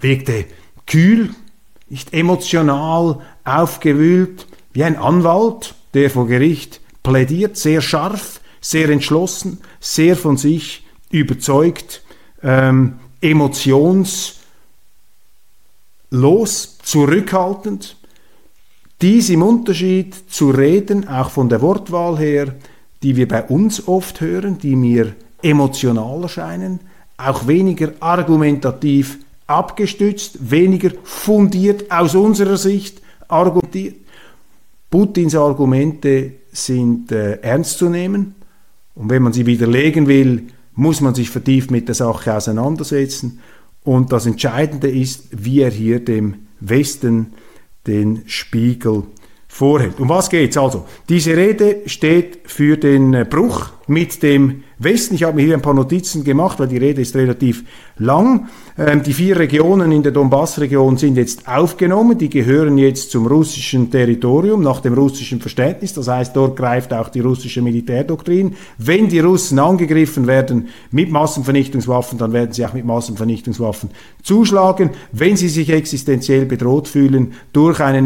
wirkte 0.01 0.45
kühl, 0.87 1.31
nicht 1.89 2.13
emotional 2.13 3.19
aufgewühlt, 3.43 4.47
wie 4.73 4.83
ein 4.83 4.97
Anwalt, 4.97 5.75
der 5.93 6.09
vor 6.09 6.27
Gericht 6.27 6.81
plädiert, 7.03 7.57
sehr 7.57 7.81
scharf, 7.81 8.41
sehr 8.61 8.89
entschlossen, 8.89 9.59
sehr 9.79 10.15
von 10.15 10.37
sich 10.37 10.85
überzeugt, 11.11 12.01
ähm, 12.41 12.99
emotionslos, 13.21 14.39
zurückhaltend. 16.83 17.97
Dies 19.01 19.29
im 19.29 19.41
Unterschied 19.41 20.15
zu 20.31 20.49
Reden, 20.49 21.07
auch 21.07 21.29
von 21.29 21.49
der 21.49 21.61
Wortwahl 21.61 22.17
her, 22.17 22.55
die 23.03 23.15
wir 23.15 23.27
bei 23.27 23.43
uns 23.43 23.87
oft 23.87 24.21
hören, 24.21 24.57
die 24.57 24.75
mir 24.75 25.15
emotionaler 25.45 26.27
scheinen, 26.27 26.79
auch 27.17 27.47
weniger 27.47 27.93
argumentativ 27.99 29.19
abgestützt, 29.47 30.51
weniger 30.51 30.91
fundiert 31.03 31.91
aus 31.91 32.15
unserer 32.15 32.57
Sicht 32.57 33.01
argumentiert. 33.27 33.95
Putins 34.89 35.35
Argumente 35.35 36.31
sind 36.51 37.11
äh, 37.11 37.39
ernst 37.41 37.77
zu 37.77 37.89
nehmen 37.89 38.35
und 38.95 39.09
wenn 39.09 39.23
man 39.23 39.33
sie 39.33 39.45
widerlegen 39.45 40.07
will, 40.07 40.47
muss 40.73 41.01
man 41.01 41.13
sich 41.13 41.29
vertieft 41.29 41.69
mit 41.69 41.87
der 41.87 41.95
Sache 41.95 42.33
auseinandersetzen. 42.33 43.39
Und 43.83 44.11
das 44.11 44.25
Entscheidende 44.25 44.89
ist, 44.89 45.27
wie 45.31 45.61
er 45.61 45.71
hier 45.71 46.03
dem 46.03 46.47
Westen 46.59 47.33
den 47.87 48.23
Spiegel 48.25 49.03
vorhält. 49.47 49.99
Um 49.99 50.09
was 50.09 50.29
geht's 50.29 50.57
also? 50.57 50.85
Diese 51.07 51.37
Rede 51.37 51.81
steht 51.85 52.39
für 52.45 52.77
den 52.77 53.13
äh, 53.13 53.25
Bruch 53.29 53.69
mit 53.87 54.23
dem 54.23 54.63
Westen. 54.77 55.15
Ich 55.15 55.23
habe 55.23 55.35
mir 55.35 55.45
hier 55.45 55.55
ein 55.55 55.61
paar 55.61 55.73
Notizen 55.73 56.23
gemacht, 56.23 56.59
weil 56.59 56.67
die 56.67 56.77
Rede 56.77 57.01
ist 57.01 57.15
relativ 57.15 57.63
lang. 57.97 58.49
Ähm, 58.77 59.03
die 59.03 59.13
vier 59.13 59.39
Regionen 59.39 59.91
in 59.91 60.03
der 60.03 60.11
Donbass-Region 60.11 60.97
sind 60.97 61.15
jetzt 61.15 61.47
aufgenommen. 61.47 62.17
Die 62.17 62.29
gehören 62.29 62.77
jetzt 62.77 63.11
zum 63.11 63.25
russischen 63.25 63.89
Territorium 63.89 64.61
nach 64.61 64.81
dem 64.81 64.93
russischen 64.93 65.39
Verständnis. 65.39 65.93
Das 65.93 66.09
heißt, 66.09 66.35
dort 66.35 66.57
greift 66.57 66.93
auch 66.93 67.07
die 67.07 67.21
russische 67.21 67.61
Militärdoktrin. 67.61 68.55
Wenn 68.77 69.07
die 69.07 69.19
Russen 69.19 69.59
angegriffen 69.59 70.27
werden 70.27 70.67
mit 70.91 71.09
Massenvernichtungswaffen, 71.09 72.17
dann 72.17 72.33
werden 72.33 72.51
sie 72.51 72.65
auch 72.65 72.73
mit 72.73 72.85
Massenvernichtungswaffen 72.85 73.91
zuschlagen. 74.23 74.89
Wenn 75.13 75.37
sie 75.37 75.49
sich 75.49 75.69
existenziell 75.69 76.45
bedroht 76.45 76.89
fühlen 76.89 77.33
durch 77.53 77.79
einen, 77.79 78.05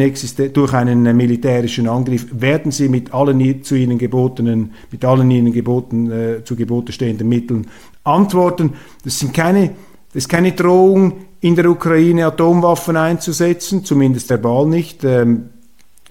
durch 0.54 0.74
einen 0.74 1.18
militärischen 1.18 1.88
Angriff, 1.88 2.28
werden 2.32 2.72
sie 2.72 2.90
mit 2.90 3.14
allen 3.14 3.64
zu 3.64 3.76
ihnen 3.76 3.98
gebotenen, 3.98 4.74
mit 4.92 5.04
allen 5.04 5.32
ihnen 5.32 5.52
geboten, 5.52 6.12
äh, 6.12 6.44
zu 6.44 6.59
Gebote 6.60 6.92
stehenden 6.92 7.28
Mitteln 7.28 7.68
antworten. 8.04 8.74
Das 9.04 9.18
sind 9.18 9.34
keine, 9.34 9.70
das 10.14 10.24
ist 10.24 10.30
keine 10.30 10.52
Drohung, 10.52 11.26
in 11.42 11.56
der 11.56 11.70
Ukraine 11.70 12.26
Atomwaffen 12.28 12.98
einzusetzen, 12.98 13.84
zumindest 13.84 14.30
verbal 14.30 14.68
nicht. 14.68 15.04
Ähm, 15.04 15.50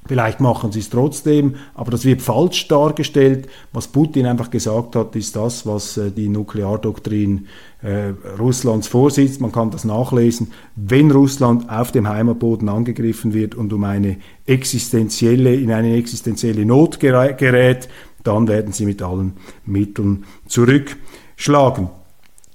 Vielleicht 0.09 0.41
machen 0.41 0.73
sie 0.73 0.81
es 0.81 0.89
trotzdem, 0.89 1.57
aber 1.75 1.91
das 1.91 2.07
wird 2.07 2.23
falsch 2.23 2.67
dargestellt. 2.67 3.47
Was 3.75 3.89
Putin 3.89 4.25
einfach 4.25 4.51
gesagt 4.51 4.97
hat, 4.97 5.15
ist 5.15 5.37
das, 5.37 5.67
was 5.67 5.99
äh, 5.99 6.11
die 6.11 6.31
Nukleardoktrin 6.31 7.47
äh, 7.83 8.15
Russlands 8.39 8.89
vorsitzt. 8.89 9.43
Man 9.43 9.53
kann 9.53 9.71
das 9.71 9.85
nachlesen. 9.85 10.51
Wenn 10.77 11.11
Russland 11.11 11.69
auf 11.69 11.93
dem 11.93 12.09
Heimatboden 12.09 12.71
angegriffen 12.71 13.35
wird 13.35 13.55
und 13.55 13.71
um 13.75 13.85
eine 13.85 14.17
existenzielle, 14.47 15.55
in 15.55 15.71
eine 15.71 15.95
existenzielle 15.97 16.65
Not 16.65 17.01
gerät, 17.01 17.91
dann 18.25 18.49
werden 18.49 18.73
sie 18.73 18.87
mit 18.87 19.03
allen 19.03 19.35
Mitteln 19.65 20.25
zurückschlagen. 20.47 21.91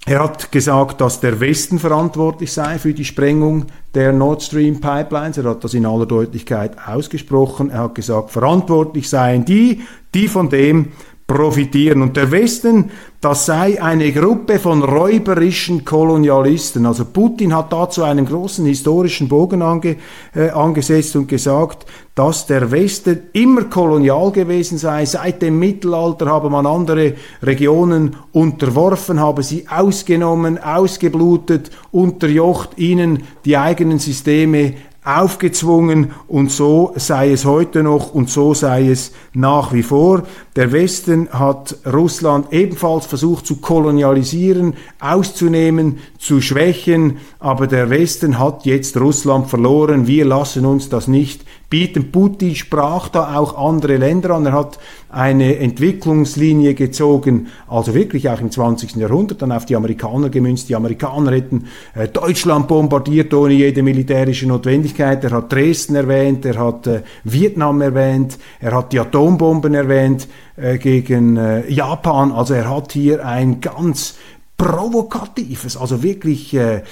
Er 0.05 0.21
hat 0.21 0.51
gesagt, 0.51 0.99
dass 0.99 1.21
der 1.21 1.39
Westen 1.39 1.79
verantwortlich 1.79 2.51
sei 2.51 2.77
für 2.77 2.93
die 2.93 3.05
Sprengung 3.05 3.67
der 3.95 4.11
Nord 4.11 4.43
Stream 4.43 4.81
Pipelines. 4.81 5.37
Er 5.37 5.45
hat 5.45 5.63
das 5.63 5.73
in 5.73 5.85
aller 5.85 6.05
Deutlichkeit 6.05 6.75
ausgesprochen. 6.85 7.69
Er 7.69 7.83
hat 7.83 7.95
gesagt, 7.95 8.31
verantwortlich 8.31 9.09
seien 9.09 9.45
die, 9.45 9.81
die 10.13 10.27
von 10.27 10.49
dem 10.49 10.91
profitieren. 11.33 12.01
Und 12.01 12.15
der 12.15 12.29
Westen, 12.31 12.91
das 13.19 13.45
sei 13.45 13.81
eine 13.81 14.11
Gruppe 14.11 14.59
von 14.59 14.83
räuberischen 14.83 15.83
Kolonialisten. 15.83 16.85
Also 16.85 17.05
Putin 17.05 17.55
hat 17.55 17.73
dazu 17.73 18.03
einen 18.03 18.25
großen 18.25 18.65
historischen 18.65 19.27
Bogen 19.27 19.61
ange, 19.61 19.95
äh, 20.35 20.49
angesetzt 20.49 21.15
und 21.15 21.27
gesagt, 21.27 21.85
dass 22.15 22.45
der 22.45 22.69
Westen 22.69 23.21
immer 23.33 23.63
kolonial 23.63 24.31
gewesen 24.31 24.77
sei. 24.77 25.05
Seit 25.05 25.41
dem 25.41 25.57
Mittelalter 25.57 26.27
habe 26.27 26.49
man 26.49 26.67
andere 26.67 27.15
Regionen 27.41 28.15
unterworfen, 28.31 29.19
habe 29.19 29.41
sie 29.41 29.67
ausgenommen, 29.67 30.59
ausgeblutet, 30.61 31.71
unterjocht, 31.91 32.77
ihnen 32.77 33.23
die 33.45 33.57
eigenen 33.57 33.97
Systeme 33.97 34.75
aufgezwungen 35.03 36.11
und 36.27 36.51
so 36.51 36.93
sei 36.95 37.31
es 37.31 37.45
heute 37.45 37.83
noch 37.83 38.13
und 38.13 38.29
so 38.29 38.53
sei 38.53 38.89
es 38.89 39.11
nach 39.33 39.73
wie 39.73 39.83
vor. 39.83 40.23
Der 40.55 40.71
Westen 40.71 41.29
hat 41.31 41.75
Russland 41.85 42.53
ebenfalls 42.53 43.05
versucht 43.05 43.45
zu 43.45 43.57
kolonialisieren, 43.57 44.75
auszunehmen, 44.99 45.97
zu 46.19 46.41
schwächen, 46.41 47.17
aber 47.39 47.67
der 47.67 47.89
Westen 47.89 48.39
hat 48.39 48.65
jetzt 48.65 48.97
Russland 48.97 49.49
verloren. 49.49 50.07
Wir 50.07 50.25
lassen 50.25 50.65
uns 50.65 50.89
das 50.89 51.07
nicht 51.07 51.43
bieten. 51.73 52.11
Putin 52.11 52.53
sprach 52.53 53.09
da 53.09 53.35
auch 53.35 53.57
andere 53.57 53.97
Länder 53.97 54.29
an. 54.35 54.45
Er 54.45 54.53
hat 54.53 54.77
eine 55.09 55.57
Entwicklungslinie 55.57 56.75
gezogen, 56.75 57.47
also 57.67 57.95
wirklich 57.95 58.29
auch 58.29 58.39
im 58.39 58.51
20. 58.51 58.97
Jahrhundert, 58.97 59.41
dann 59.41 59.51
auf 59.51 59.65
die 59.65 59.75
Amerikaner 59.75 60.29
gemünzt. 60.29 60.69
Die 60.69 60.75
Amerikaner 60.75 61.31
hätten 61.31 61.65
äh, 61.95 62.07
Deutschland 62.07 62.67
bombardiert 62.67 63.33
ohne 63.33 63.55
jede 63.55 63.81
militärische 63.81 64.47
Notwendigkeit. 64.47 65.23
Er 65.23 65.31
hat 65.31 65.51
Dresden 65.51 65.95
erwähnt, 65.95 66.45
er 66.45 66.59
hat 66.59 66.85
äh, 66.85 67.01
Vietnam 67.23 67.81
erwähnt, 67.81 68.37
er 68.59 68.75
hat 68.75 68.93
die 68.93 68.99
Atombomben 68.99 69.73
erwähnt 69.73 70.27
äh, 70.57 70.77
gegen 70.77 71.37
äh, 71.37 71.67
Japan. 71.71 72.31
Also 72.31 72.53
er 72.53 72.69
hat 72.69 72.91
hier 72.91 73.25
ein 73.25 73.61
ganz 73.61 74.13
provokatives, 74.57 75.75
also 75.75 76.03
wirklich 76.03 76.53
äh, 76.53 76.83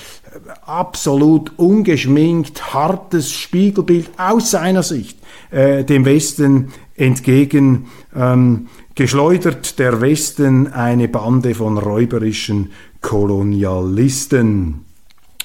absolut 0.65 1.57
ungeschminkt, 1.57 2.73
hartes 2.73 3.31
Spiegelbild 3.31 4.09
aus 4.17 4.51
seiner 4.51 4.83
Sicht 4.83 5.17
äh, 5.51 5.83
dem 5.83 6.05
Westen 6.05 6.71
entgegen 6.95 7.87
ähm, 8.15 8.67
geschleudert. 8.95 9.79
Der 9.79 10.01
Westen 10.01 10.71
eine 10.71 11.07
Bande 11.07 11.55
von 11.55 11.77
räuberischen 11.77 12.71
Kolonialisten. 13.01 14.85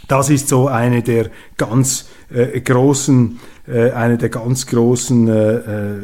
Das 0.09 0.31
ist 0.31 0.49
so 0.49 0.69
eine 0.69 1.03
der 1.03 1.31
ganz 1.57 2.07
äh, 2.33 2.61
großen, 2.61 3.41
äh, 3.67 3.91
eine 3.91 4.19
der 4.19 4.29
ganz 4.29 4.67
großen 4.67 5.29
äh, 5.29 5.57
äh 5.57 6.01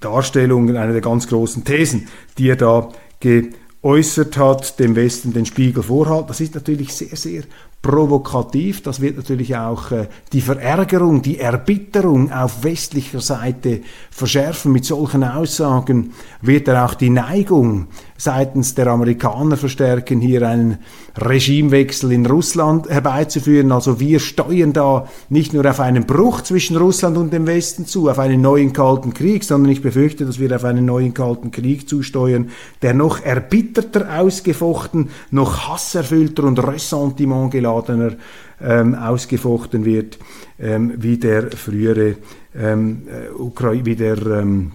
Darstellungen, 0.00 0.76
eine 0.76 0.92
der 0.92 1.00
ganz 1.00 1.28
großen 1.28 1.64
Thesen, 1.64 2.08
die 2.36 2.48
er 2.48 2.56
da 2.56 2.88
geäußert 3.20 4.36
hat, 4.36 4.80
dem 4.80 4.96
Westen 4.96 5.32
den 5.32 5.46
Spiegel 5.46 5.84
vorhalten. 5.84 6.26
Das 6.26 6.40
ist 6.40 6.56
natürlich 6.56 6.92
sehr, 6.92 7.16
sehr 7.16 7.44
provokativ. 7.82 8.82
Das 8.82 9.00
wird 9.00 9.16
natürlich 9.16 9.56
auch 9.56 9.90
äh, 9.90 10.08
die 10.32 10.40
Verärgerung, 10.40 11.20
die 11.20 11.40
Erbitterung 11.40 12.30
auf 12.32 12.62
westlicher 12.62 13.20
Seite 13.20 13.80
verschärfen. 14.10 14.72
Mit 14.72 14.84
solchen 14.84 15.24
Aussagen 15.24 16.12
wird 16.40 16.68
er 16.68 16.86
auch 16.86 16.94
die 16.94 17.10
Neigung 17.10 17.88
seitens 18.22 18.76
der 18.76 18.86
Amerikaner 18.86 19.56
verstärken, 19.56 20.20
hier 20.20 20.46
einen 20.46 20.78
Regimewechsel 21.16 22.12
in 22.12 22.24
Russland 22.24 22.88
herbeizuführen. 22.88 23.72
Also 23.72 23.98
wir 23.98 24.20
steuern 24.20 24.72
da 24.72 25.08
nicht 25.28 25.52
nur 25.52 25.68
auf 25.68 25.80
einen 25.80 26.06
Bruch 26.06 26.42
zwischen 26.42 26.76
Russland 26.76 27.16
und 27.16 27.32
dem 27.32 27.48
Westen 27.48 27.84
zu, 27.84 28.08
auf 28.08 28.20
einen 28.20 28.40
neuen 28.40 28.72
Kalten 28.72 29.12
Krieg, 29.12 29.42
sondern 29.42 29.72
ich 29.72 29.82
befürchte, 29.82 30.24
dass 30.24 30.38
wir 30.38 30.54
auf 30.54 30.62
einen 30.62 30.84
neuen 30.84 31.14
Kalten 31.14 31.50
Krieg 31.50 31.88
zusteuern, 31.88 32.50
der 32.80 32.94
noch 32.94 33.24
erbitterter 33.24 34.20
ausgefochten, 34.20 35.10
noch 35.32 35.68
hasserfüllter 35.68 36.44
und 36.44 36.64
ressentimentgeladener 36.64 38.12
ähm, 38.60 38.94
ausgefochten 38.94 39.84
wird, 39.84 40.20
ähm, 40.60 40.92
wie 40.96 41.16
der 41.16 41.50
frühere, 41.50 42.14
ähm, 42.56 43.02
äh, 43.08 43.84
wie 43.84 43.96
der 43.96 44.24
ähm, 44.24 44.70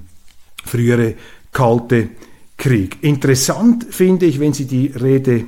frühere 0.65 1.13
Kalte 1.53 2.09
Krieg. 2.57 2.97
Interessant 3.01 3.85
finde 3.89 4.25
ich, 4.25 4.39
wenn 4.39 4.53
Sie 4.53 4.65
die 4.65 4.87
Rede 4.87 5.45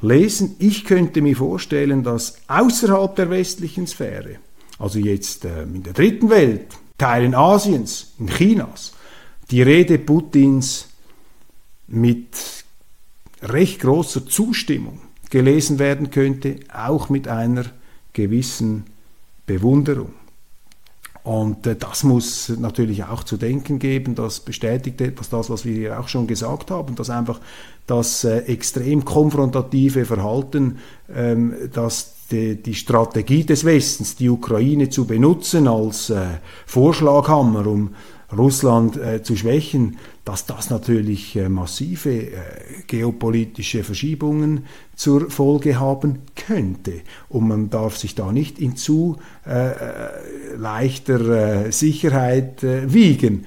lesen, 0.00 0.56
ich 0.58 0.84
könnte 0.84 1.20
mir 1.20 1.36
vorstellen, 1.36 2.02
dass 2.02 2.36
außerhalb 2.48 3.14
der 3.16 3.30
westlichen 3.30 3.86
Sphäre, 3.86 4.36
also 4.78 4.98
jetzt 4.98 5.44
äh, 5.44 5.62
in 5.62 5.82
der 5.82 5.92
dritten 5.92 6.30
Welt, 6.30 6.66
Teilen 6.98 7.34
Asiens, 7.34 8.12
in 8.18 8.28
Chinas, 8.28 8.92
die 9.50 9.62
Rede 9.62 9.98
Putins 9.98 10.88
mit 11.88 12.36
recht 13.42 13.80
großer 13.80 14.26
Zustimmung 14.26 15.00
gelesen 15.30 15.78
werden 15.78 16.10
könnte, 16.10 16.56
auch 16.72 17.08
mit 17.08 17.26
einer 17.26 17.64
gewissen 18.12 18.84
Bewunderung. 19.46 20.14
Und 21.24 21.66
äh, 21.66 21.76
das 21.76 22.02
muss 22.02 22.48
natürlich 22.48 23.04
auch 23.04 23.22
zu 23.22 23.36
denken 23.36 23.78
geben. 23.78 24.14
Das 24.14 24.40
bestätigt 24.40 25.00
etwas 25.00 25.28
das, 25.28 25.50
was 25.50 25.64
wir 25.64 25.74
hier 25.74 26.00
auch 26.00 26.08
schon 26.08 26.26
gesagt 26.26 26.70
haben, 26.70 26.96
dass 26.96 27.10
einfach 27.10 27.40
das 27.86 28.24
äh, 28.24 28.38
extrem 28.40 29.04
konfrontative 29.04 30.04
Verhalten, 30.04 30.78
ähm, 31.14 31.54
dass 31.72 32.14
die, 32.30 32.74
Strategie 32.74 33.44
des 33.44 33.66
Westens, 33.66 34.16
die 34.16 34.30
Ukraine 34.30 34.88
zu 34.88 35.04
benutzen 35.04 35.68
als 35.68 36.08
äh, 36.08 36.24
Vorschlaghammer, 36.64 37.66
um 37.66 37.94
Russland 38.34 38.98
zu 39.24 39.36
schwächen, 39.36 39.98
dass 40.24 40.46
das 40.46 40.70
natürlich 40.70 41.36
äh, 41.36 41.48
massive 41.48 42.10
äh, 42.10 42.32
geopolitische 42.86 43.82
Verschiebungen 43.82 44.66
zur 44.94 45.30
Folge 45.30 45.80
haben 45.80 46.20
könnte. 46.36 47.00
Und 47.28 47.48
man 47.48 47.70
darf 47.70 47.96
sich 47.96 48.14
da 48.14 48.30
nicht 48.30 48.58
in 48.58 48.76
zu 48.76 49.16
äh, 49.46 49.70
äh, 49.70 49.74
leichter 50.56 51.66
äh, 51.66 51.72
Sicherheit 51.72 52.62
wiegen 52.62 53.46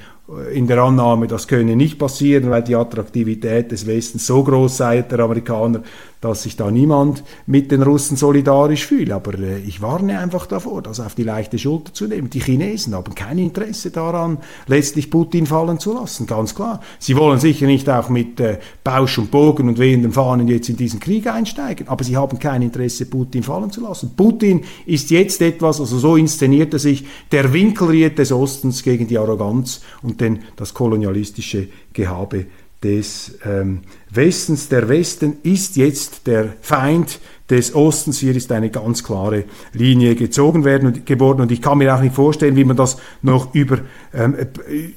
in 0.51 0.65
der 0.65 0.79
Annahme, 0.79 1.27
das 1.27 1.47
könne 1.47 1.75
nicht 1.75 1.99
passieren, 1.99 2.49
weil 2.49 2.63
die 2.63 2.75
Attraktivität 2.75 3.71
des 3.71 3.85
Westens 3.85 4.25
so 4.25 4.43
groß 4.43 4.77
sei, 4.77 5.03
der 5.03 5.19
Amerikaner, 5.19 5.83
dass 6.25 6.41
sich 6.41 6.55
da 6.55 6.71
niemand 6.71 7.23
mit 7.45 7.69
den 7.69 7.83
Russen 7.83 8.17
solidarisch 8.17 8.87
fühlt. 8.87 9.11
Aber 9.11 9.37
äh, 9.37 9.59
ich 9.59 9.83
warne 9.83 10.17
einfach 10.19 10.47
davor, 10.47 10.81
das 10.81 10.99
auf 10.99 11.13
die 11.13 11.23
leichte 11.23 11.59
Schulter 11.59 11.93
zu 11.93 12.07
nehmen. 12.07 12.31
Die 12.31 12.39
Chinesen 12.39 12.95
haben 12.95 13.13
kein 13.13 13.37
Interesse 13.37 13.91
daran, 13.91 14.39
letztlich 14.65 15.11
Putin 15.11 15.45
fallen 15.45 15.79
zu 15.79 15.93
lassen, 15.93 16.25
ganz 16.25 16.55
klar. 16.55 16.81
Sie 16.97 17.15
wollen 17.15 17.39
sicher 17.39 17.67
nicht 17.67 17.87
auch 17.89 18.09
mit 18.09 18.39
äh, 18.39 18.57
Bausch 18.83 19.19
und 19.19 19.29
Bogen 19.29 19.69
und 19.69 19.77
wehenden 19.77 20.13
Fahnen 20.13 20.47
jetzt 20.47 20.67
in 20.67 20.77
diesen 20.77 20.99
Krieg 20.99 21.27
einsteigen, 21.27 21.87
aber 21.89 22.03
sie 22.03 22.17
haben 22.17 22.39
kein 22.39 22.63
Interesse, 22.63 23.05
Putin 23.05 23.43
fallen 23.43 23.69
zu 23.69 23.81
lassen. 23.81 24.13
Putin 24.17 24.63
ist 24.87 25.11
jetzt 25.11 25.41
etwas, 25.43 25.79
also 25.79 25.99
so 25.99 26.15
inszeniert 26.15 26.73
er 26.73 26.79
sich, 26.79 27.05
der 27.31 27.53
Winkelried 27.53 28.17
des 28.17 28.31
Ostens 28.31 28.81
gegen 28.81 29.07
die 29.07 29.19
Arroganz 29.19 29.81
und 30.01 30.21
den, 30.21 30.39
das 30.55 30.73
kolonialistische 30.73 31.67
Gehabe 31.93 32.47
des 32.83 33.37
ähm, 33.45 33.81
Westens. 34.15 34.69
Der 34.69 34.89
Westen 34.89 35.37
ist 35.43 35.75
jetzt 35.75 36.27
der 36.27 36.53
Feind 36.61 37.19
des 37.49 37.75
Ostens. 37.75 38.19
Hier 38.19 38.35
ist 38.35 38.51
eine 38.51 38.69
ganz 38.69 39.03
klare 39.03 39.45
Linie 39.73 40.15
gezogen 40.15 40.63
werden 40.63 40.87
und, 40.87 41.05
geworden 41.05 41.41
und 41.41 41.51
ich 41.51 41.61
kann 41.61 41.77
mir 41.77 41.95
auch 41.95 42.01
nicht 42.01 42.15
vorstellen, 42.15 42.55
wie 42.55 42.63
man 42.63 42.77
das 42.77 42.97
noch 43.21 43.53
über, 43.53 43.79
ähm, 44.13 44.35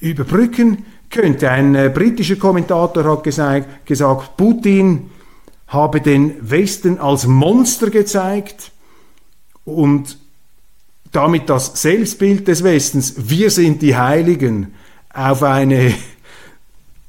überbrücken 0.01 0.85
könnte. 1.11 1.51
Ein 1.51 1.75
äh, 1.75 1.91
britischer 1.93 2.37
Kommentator 2.37 3.05
hat 3.05 3.23
gesagt, 3.23 3.87
gesagt, 3.87 4.37
Putin 4.37 5.11
habe 5.69 6.01
den 6.01 6.35
Westen 6.41 6.99
als 6.99 7.27
Monster 7.27 7.91
gezeigt 7.91 8.73
und 9.65 10.19
damit 11.13 11.49
das 11.49 11.81
Selbstbild 11.81 12.49
des 12.49 12.65
Westens, 12.65 13.15
wir 13.29 13.51
sind 13.51 13.83
die 13.83 13.97
Heiligen, 13.97 14.75
auf 15.13 15.43
eine 15.43 15.95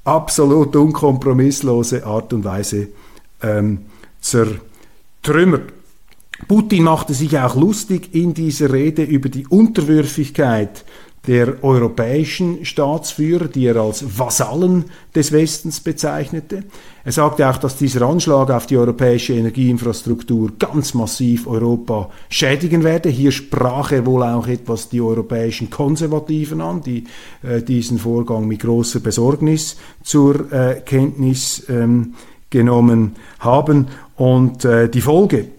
absolut 0.10 0.76
unkompromisslose 0.76 2.06
Art 2.06 2.34
und 2.34 2.43
Weise 2.43 2.88
ähm, 3.41 3.86
zertrümmert. 4.19 5.74
Putin 6.48 6.84
machte 6.84 7.13
sich 7.13 7.38
auch 7.38 7.56
lustig 7.56 8.15
in 8.15 8.34
dieser 8.34 8.72
Rede 8.72 9.04
über 9.04 9.30
die 9.30 9.45
Unterwürfigkeit 9.48 10.86
der 11.27 11.63
europäischen 11.63 12.65
Staatsführer, 12.65 13.47
die 13.47 13.65
er 13.65 13.75
als 13.77 14.17
Vasallen 14.17 14.86
des 15.13 15.32
Westens 15.32 15.79
bezeichnete. 15.82 16.63
Er 17.03 17.12
sagte 17.12 17.49
auch, 17.49 17.58
dass 17.58 17.77
dieser 17.77 18.08
Anschlag 18.08 18.49
auf 18.51 18.67
die 18.67 18.77
europäische 18.77 19.34
Energieinfrastruktur 19.34 20.53
ganz 20.58 20.93
massiv 20.93 21.47
Europa 21.47 22.10
schädigen 22.29 22.84
werde. 22.84 23.10
Hier 23.10 23.32
sprach 23.32 23.91
er 23.91 24.05
wohl 24.05 24.23
auch 24.23 24.47
etwas 24.47 24.89
die 24.89 25.01
europäischen 25.01 25.69
Konservativen 25.69 26.62
an, 26.62 26.82
die 26.82 27.03
äh, 27.43 27.62
diesen 27.62 27.99
Vorgang 27.99 28.47
mit 28.47 28.62
großer 28.62 28.99
Besorgnis 28.99 29.77
zur 30.03 30.51
äh, 30.51 30.82
Kenntnis 30.86 31.65
ähm, 31.69 32.15
genommen 32.49 33.15
haben. 33.39 33.88
Und 34.15 34.65
äh, 34.65 34.89
die 34.89 35.01
Folge 35.01 35.59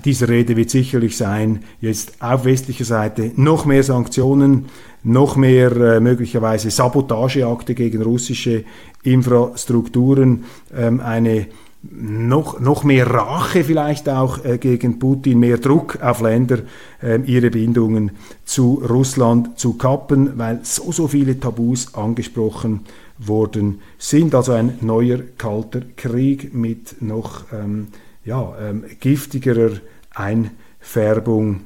dieser 0.00 0.28
Rede 0.28 0.56
wird 0.56 0.70
sicherlich 0.70 1.16
sein, 1.16 1.64
jetzt 1.80 2.20
auf 2.20 2.44
westlicher 2.44 2.84
Seite 2.84 3.32
noch 3.36 3.64
mehr 3.64 3.82
Sanktionen, 3.82 4.66
noch 5.02 5.36
mehr 5.36 5.72
äh, 5.72 6.00
möglicherweise 6.00 6.70
Sabotageakte 6.70 7.74
gegen 7.74 8.02
russische 8.02 8.64
Infrastrukturen, 9.02 10.44
ähm, 10.76 11.00
eine 11.00 11.46
noch, 11.82 12.58
noch 12.58 12.82
mehr 12.82 13.08
Rache 13.08 13.62
vielleicht 13.62 14.08
auch 14.08 14.44
äh, 14.44 14.58
gegen 14.58 14.98
Putin, 14.98 15.38
mehr 15.38 15.58
Druck 15.58 16.02
auf 16.02 16.20
Länder, 16.20 16.58
äh, 17.02 17.20
ihre 17.22 17.50
Bindungen 17.50 18.10
zu 18.44 18.82
Russland 18.88 19.58
zu 19.58 19.74
kappen, 19.74 20.38
weil 20.38 20.60
so, 20.62 20.90
so 20.90 21.06
viele 21.06 21.38
Tabus 21.38 21.94
angesprochen 21.94 22.80
worden 23.18 23.80
sind. 23.96 24.34
Also 24.34 24.52
ein 24.52 24.78
neuer 24.80 25.20
kalter 25.38 25.82
Krieg 25.96 26.52
mit 26.52 27.00
noch 27.00 27.44
ähm, 27.52 27.88
ja, 28.24 28.54
ähm, 28.60 28.84
giftigerer 29.00 29.72
Einfärbung 30.14 31.62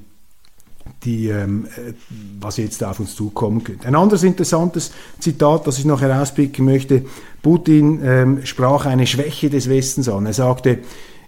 die, 1.05 1.29
ähm, 1.29 1.67
äh, 1.77 1.93
was 2.41 2.57
jetzt 2.57 2.83
auf 2.85 3.01
uns 3.01 3.15
zukommen 3.15 3.65
könnte. 3.65 3.87
Ein 3.87 3.95
anderes 3.95 4.23
interessantes 4.23 4.93
Zitat, 5.19 5.67
das 5.67 5.79
ich 5.79 5.85
noch 5.85 6.01
herauspicken 6.01 6.65
möchte. 6.65 7.05
Putin 7.43 8.01
ähm, 8.05 8.41
sprach 8.45 8.87
eine 8.87 9.07
Schwäche 9.07 9.51
des 9.51 9.69
Westens 9.69 10.09
an. 10.09 10.27
Er 10.27 10.33
sagte, 10.33 10.79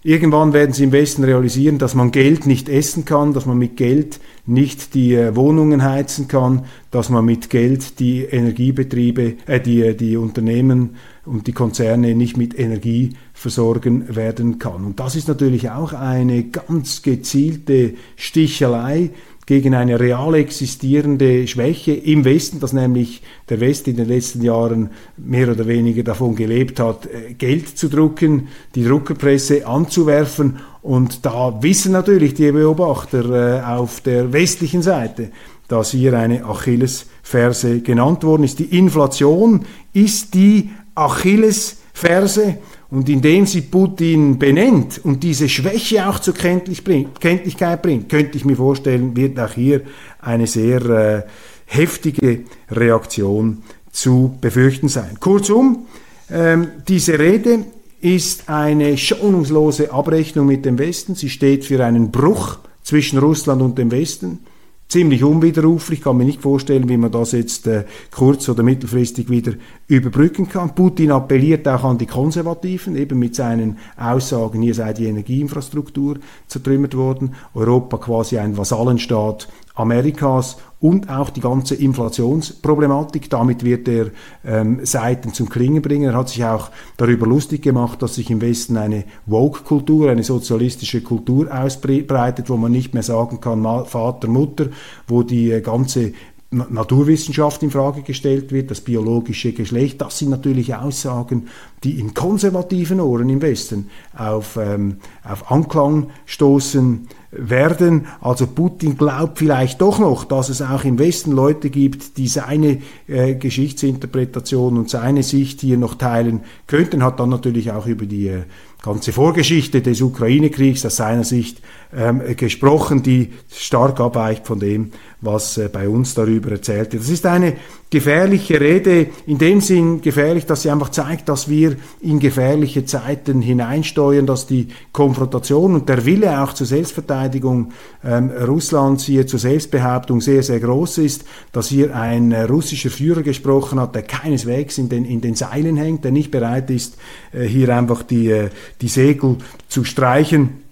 irgendwann 0.03 0.53
werden 0.53 0.73
sie 0.73 0.85
im 0.85 0.91
Westen 0.91 1.23
realisieren, 1.23 1.77
dass 1.77 1.95
man 1.95 2.11
Geld 2.11 2.45
nicht 2.45 2.69
essen 2.69 3.05
kann, 3.05 3.33
dass 3.33 3.45
man 3.45 3.57
mit 3.57 3.75
Geld 3.75 4.19
nicht 4.45 4.93
die 4.93 5.15
äh, 5.15 5.35
Wohnungen 5.35 5.83
heizen 5.83 6.27
kann, 6.27 6.65
dass 6.91 7.09
man 7.09 7.25
mit 7.25 7.49
Geld 7.49 7.99
die 7.99 8.23
Energiebetriebe, 8.23 9.35
äh, 9.45 9.59
die, 9.59 9.95
die 9.97 10.15
Unternehmen 10.15 10.95
und 11.25 11.47
die 11.47 11.53
Konzerne 11.53 12.15
nicht 12.15 12.37
mit 12.37 12.57
Energie 12.57 13.13
versorgen 13.33 14.15
werden 14.15 14.59
kann. 14.59 14.85
Und 14.85 14.99
das 14.99 15.15
ist 15.15 15.27
natürlich 15.27 15.69
auch 15.71 15.93
eine 15.93 16.43
ganz 16.43 17.01
gezielte 17.01 17.93
Stichelei 18.15 19.11
gegen 19.45 19.75
eine 19.75 19.99
real 19.99 20.33
existierende 20.33 21.47
Schwäche 21.47 21.93
im 21.93 22.25
Westen, 22.25 22.59
dass 22.59 22.73
nämlich 22.73 23.21
der 23.49 23.59
Westen 23.59 23.91
in 23.91 23.97
den 23.97 24.07
letzten 24.07 24.41
Jahren 24.41 24.89
mehr 25.17 25.51
oder 25.51 25.67
weniger 25.67 26.03
davon 26.03 26.35
gelebt 26.35 26.79
hat, 26.79 27.05
äh, 27.05 27.33
Geld 27.33 27.77
zu 27.77 27.87
drucken, 27.87 28.47
die 28.73 28.83
Druckerpresse 28.83 29.67
anzuwerfen. 29.67 30.57
Und 30.81 31.25
da 31.25 31.61
wissen 31.61 31.91
natürlich 31.91 32.33
die 32.33 32.51
Beobachter 32.51 33.59
äh, 33.59 33.63
auf 33.63 34.01
der 34.01 34.33
westlichen 34.33 34.81
Seite, 34.81 35.29
dass 35.67 35.91
hier 35.91 36.17
eine 36.17 36.43
Achillesferse 36.45 37.81
genannt 37.81 38.23
worden 38.23 38.43
ist. 38.43 38.57
Die 38.57 38.77
Inflation 38.77 39.65
ist 39.93 40.33
die 40.33 40.71
Achillesferse 40.95 42.57
und 42.89 43.09
indem 43.09 43.45
sie 43.45 43.61
Putin 43.61 44.39
benennt 44.39 45.01
und 45.03 45.23
diese 45.23 45.49
Schwäche 45.49 46.07
auch 46.07 46.19
zur 46.19 46.33
Kenntlichkeit 46.33 47.81
bringt, 47.81 48.09
könnte 48.09 48.37
ich 48.37 48.45
mir 48.45 48.55
vorstellen, 48.55 49.15
wird 49.15 49.39
auch 49.39 49.51
hier 49.51 49.81
eine 50.19 50.47
sehr 50.47 50.81
äh, 50.85 51.23
heftige 51.65 52.45
Reaktion 52.71 53.63
zu 53.91 54.37
befürchten 54.39 54.87
sein. 54.87 55.19
Kurzum, 55.19 55.87
ähm, 56.29 56.67
diese 56.87 57.19
Rede 57.19 57.65
ist 58.01 58.49
eine 58.49 58.97
schonungslose 58.97 59.91
Abrechnung 59.91 60.45
mit 60.45 60.65
dem 60.65 60.77
Westen. 60.77 61.15
Sie 61.15 61.29
steht 61.29 61.65
für 61.65 61.83
einen 61.83 62.11
Bruch 62.11 62.59
zwischen 62.83 63.19
Russland 63.19 63.61
und 63.61 63.77
dem 63.77 63.91
Westen 63.91 64.39
ziemlich 64.87 65.23
unwiderruflich. 65.23 65.99
Ich 65.99 66.03
kann 66.03 66.17
mir 66.17 66.25
nicht 66.25 66.41
vorstellen, 66.41 66.89
wie 66.89 66.97
man 66.97 67.11
das 67.11 67.31
jetzt 67.31 67.67
äh, 67.67 67.85
kurz- 68.11 68.49
oder 68.49 68.63
mittelfristig 68.63 69.29
wieder 69.29 69.53
überbrücken 69.87 70.47
kann. 70.47 70.75
Putin 70.75 71.11
appelliert 71.11 71.67
auch 71.67 71.83
an 71.83 71.97
die 71.97 72.05
Konservativen, 72.05 72.95
eben 72.95 73.19
mit 73.19 73.35
seinen 73.35 73.77
Aussagen, 73.97 74.61
hier 74.61 74.75
sei 74.75 74.93
die 74.93 75.07
Energieinfrastruktur 75.07 76.19
zertrümmert 76.47 76.95
worden, 76.95 77.35
Europa 77.53 77.97
quasi 77.97 78.37
ein 78.37 78.57
Vasallenstaat 78.57 79.47
Amerikas 79.75 80.57
und 80.79 81.09
auch 81.09 81.29
die 81.29 81.41
ganze 81.41 81.75
Inflationsproblematik. 81.75 83.29
Damit 83.29 83.63
wird 83.63 83.87
er 83.87 84.07
ähm, 84.45 84.85
Seiten 84.85 85.33
zum 85.33 85.49
Klingen 85.49 85.81
bringen. 85.81 86.11
Er 86.11 86.17
hat 86.17 86.29
sich 86.29 86.43
auch 86.45 86.69
darüber 86.97 87.27
lustig 87.27 87.61
gemacht, 87.61 88.01
dass 88.01 88.15
sich 88.15 88.29
im 88.31 88.41
Westen 88.41 88.77
eine 88.77 89.03
Woke-Kultur, 89.25 90.09
eine 90.09 90.23
sozialistische 90.23 91.01
Kultur 91.01 91.47
ausbreitet, 91.51 92.49
wo 92.49 92.57
man 92.57 92.71
nicht 92.71 92.93
mehr 92.93 93.03
sagen 93.03 93.41
kann, 93.41 93.63
Vater, 93.85 94.27
Mutter, 94.27 94.67
wo 95.07 95.23
die 95.23 95.51
äh, 95.51 95.61
ganze 95.61 96.13
Naturwissenschaft 96.51 97.63
in 97.63 97.71
Frage 97.71 98.01
gestellt 98.01 98.51
wird, 98.51 98.71
das 98.71 98.79
biologische 98.81 99.51
Geschlecht, 99.51 99.99
das 100.01 100.19
sind 100.19 100.29
natürlich 100.29 100.73
Aussagen, 100.75 101.47
die 101.83 101.99
in 101.99 102.13
konservativen 102.13 103.01
Ohren 103.01 103.29
im 103.29 103.41
Westen 103.41 103.89
auf, 104.15 104.57
ähm, 104.57 104.97
auf 105.23 105.51
Anklang 105.51 106.11
stoßen 106.25 107.07
werden. 107.37 108.07
Also 108.21 108.47
Putin 108.47 108.97
glaubt 108.97 109.39
vielleicht 109.39 109.81
doch 109.81 109.99
noch, 109.99 110.25
dass 110.25 110.49
es 110.49 110.61
auch 110.61 110.83
im 110.83 110.99
Westen 110.99 111.31
Leute 111.31 111.69
gibt, 111.69 112.17
die 112.17 112.27
seine 112.27 112.79
äh, 113.07 113.35
Geschichtsinterpretation 113.35 114.77
und 114.77 114.89
seine 114.89 115.23
Sicht 115.23 115.61
hier 115.61 115.77
noch 115.77 115.95
teilen 115.95 116.41
könnten, 116.67 117.03
hat 117.03 117.19
dann 117.19 117.29
natürlich 117.29 117.71
auch 117.71 117.87
über 117.87 118.05
die 118.05 118.27
äh, 118.27 118.43
ganze 118.85 119.11
Vorgeschichte 119.11 119.81
des 119.81 119.99
Ukraine-Kriegs 120.01 120.85
aus 120.85 120.97
seiner 120.97 121.23
Sicht 121.23 121.59
ähm, 121.95 122.21
gesprochen, 122.37 123.01
die 123.01 123.33
stark 123.51 123.99
abweicht 123.99 124.45
von 124.45 124.59
dem, 124.59 124.91
was 125.21 125.57
äh, 125.57 125.69
bei 125.73 125.89
uns 125.89 126.13
darüber 126.13 126.51
erzählt 126.51 126.93
wird. 126.93 127.03
Das 127.03 127.09
ist 127.09 127.25
eine 127.25 127.53
gefährliche 127.89 128.59
Rede, 128.59 129.07
in 129.25 129.37
dem 129.37 129.61
Sinn 129.61 130.01
gefährlich, 130.01 130.45
dass 130.45 130.63
sie 130.63 130.69
einfach 130.69 130.89
zeigt, 130.89 131.29
dass 131.29 131.47
wir 131.47 131.77
in 132.01 132.19
gefährliche 132.19 132.85
Zeiten 132.85 133.41
hineinsteuern, 133.41 134.25
dass 134.25 134.47
die 134.47 134.67
Konfrontation 134.91 135.75
und 135.75 135.87
der 135.87 136.05
Wille 136.05 136.41
auch 136.43 136.53
zur 136.53 136.67
Selbstverteidigung 136.67 137.71
ähm, 138.03 138.29
Russlands 138.29 139.05
hier 139.05 139.25
zur 139.27 139.39
Selbstbehauptung 139.39 140.19
sehr, 140.19 140.43
sehr 140.43 140.59
groß 140.59 140.97
ist, 140.99 141.25
dass 141.53 141.69
hier 141.69 141.95
ein 141.95 142.31
äh, 142.31 142.43
russischer 142.43 142.89
Führer 142.89 143.21
gesprochen 143.21 143.79
hat, 143.79 143.95
der 143.95 144.03
keineswegs 144.03 144.77
in 144.77 144.89
den, 144.89 145.05
in 145.05 145.21
den 145.21 145.35
Seilen 145.35 145.77
hängt, 145.77 146.03
der 146.03 146.11
nicht 146.11 146.31
bereit 146.31 146.69
ist, 146.69 146.97
äh, 147.31 147.43
hier 147.43 147.75
einfach 147.75 148.03
die, 148.03 148.29
äh, 148.29 148.49
die 148.81 148.87
Segel 148.87 149.37
zu 149.67 149.83
streichen. 149.83 150.65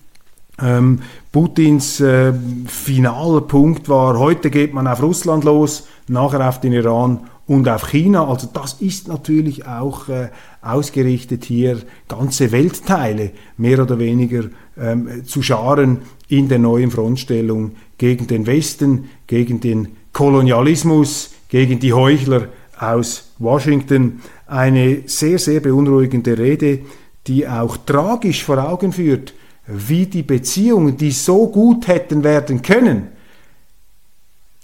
Ähm, 0.61 0.99
Putins 1.31 1.99
äh, 1.99 2.33
finaler 2.67 3.41
Punkt 3.41 3.89
war, 3.89 4.19
heute 4.19 4.51
geht 4.51 4.73
man 4.73 4.87
auf 4.87 5.01
Russland 5.01 5.43
los, 5.43 5.87
nachher 6.07 6.47
auf 6.47 6.59
den 6.59 6.73
Iran 6.73 7.21
und 7.47 7.67
auf 7.67 7.89
China. 7.89 8.27
Also 8.27 8.47
das 8.53 8.73
ist 8.73 9.07
natürlich 9.07 9.65
auch 9.65 10.09
äh, 10.09 10.29
ausgerichtet, 10.61 11.45
hier 11.45 11.79
ganze 12.07 12.51
Weltteile 12.51 13.31
mehr 13.57 13.79
oder 13.81 13.99
weniger 13.99 14.43
ähm, 14.77 15.25
zu 15.25 15.41
scharen 15.41 15.99
in 16.27 16.47
der 16.47 16.59
neuen 16.59 16.91
Frontstellung 16.91 17.71
gegen 17.97 18.27
den 18.27 18.45
Westen, 18.45 19.09
gegen 19.27 19.59
den 19.59 19.89
Kolonialismus, 20.13 21.31
gegen 21.49 21.79
die 21.79 21.93
Heuchler 21.93 22.47
aus 22.79 23.31
Washington. 23.39 24.21
Eine 24.47 25.03
sehr, 25.05 25.39
sehr 25.39 25.59
beunruhigende 25.59 26.37
Rede, 26.37 26.79
die 27.27 27.47
auch 27.47 27.77
tragisch 27.77 28.43
vor 28.43 28.57
Augen 28.57 28.93
führt, 28.93 29.33
wie 29.65 30.05
die 30.05 30.23
Beziehungen, 30.23 30.97
die 30.97 31.11
so 31.11 31.47
gut 31.47 31.87
hätten 31.87 32.23
werden 32.23 32.61
können, 32.61 33.09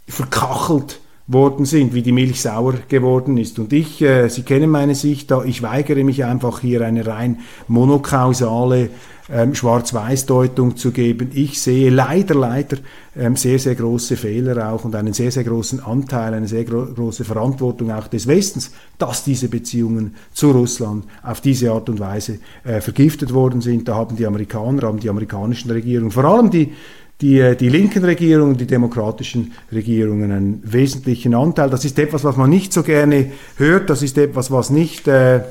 verkachelt 0.07 0.99
worden 1.29 1.65
sind, 1.65 1.93
wie 1.93 2.01
die 2.01 2.11
Milch 2.11 2.41
sauer 2.41 2.73
geworden 2.87 3.37
ist. 3.37 3.59
Und 3.59 3.71
ich, 3.71 4.01
äh, 4.01 4.27
Sie 4.29 4.41
kennen 4.41 4.69
meine 4.69 4.95
Sicht 4.95 5.29
da, 5.29 5.43
ich 5.43 5.61
weigere 5.61 6.03
mich 6.03 6.25
einfach 6.25 6.59
hier 6.59 6.81
eine 6.81 7.05
rein 7.05 7.39
monokausale 7.67 8.89
ähm, 9.31 9.53
Schwarz-Weiß-Deutung 9.53 10.75
zu 10.75 10.89
geben. 10.89 11.29
Ich 11.35 11.61
sehe 11.61 11.91
leider, 11.91 12.33
leider 12.33 12.77
ähm, 13.15 13.35
sehr, 13.35 13.59
sehr 13.59 13.75
große 13.75 14.17
Fehler 14.17 14.71
auch 14.71 14.85
und 14.85 14.95
einen 14.95 15.13
sehr, 15.13 15.31
sehr 15.31 15.43
großen 15.43 15.83
Anteil, 15.83 16.33
eine 16.33 16.47
sehr 16.47 16.63
gro 16.63 16.85
große 16.85 17.23
Verantwortung 17.25 17.91
auch 17.91 18.07
des 18.07 18.25
Westens, 18.25 18.71
dass 18.97 19.23
diese 19.23 19.47
Beziehungen 19.47 20.15
zu 20.33 20.49
Russland 20.49 21.05
auf 21.21 21.41
diese 21.41 21.71
Art 21.71 21.89
und 21.89 21.99
Weise 21.99 22.39
äh, 22.63 22.81
vergiftet 22.81 23.31
worden 23.31 23.61
sind. 23.61 23.87
Da 23.87 23.93
haben 23.93 24.15
die 24.15 24.25
Amerikaner, 24.25 24.81
haben 24.87 24.99
die 24.99 25.09
amerikanischen 25.09 25.69
Regierungen, 25.69 26.09
vor 26.09 26.25
allem 26.25 26.49
die 26.49 26.73
die, 27.21 27.39
äh, 27.39 27.55
die 27.55 27.69
linken 27.69 28.03
Regierungen, 28.03 28.57
die 28.57 28.67
demokratischen 28.67 29.53
Regierungen 29.71 30.31
einen 30.31 30.61
wesentlichen 30.63 31.33
Anteil. 31.33 31.69
Das 31.69 31.85
ist 31.85 31.99
etwas, 31.99 32.23
was 32.23 32.37
man 32.37 32.49
nicht 32.49 32.73
so 32.73 32.83
gerne 32.83 33.31
hört, 33.57 33.89
das 33.89 34.01
ist 34.01 34.17
etwas, 34.17 34.51
was 34.51 34.69
nicht 34.69 35.07
äh, 35.07 35.41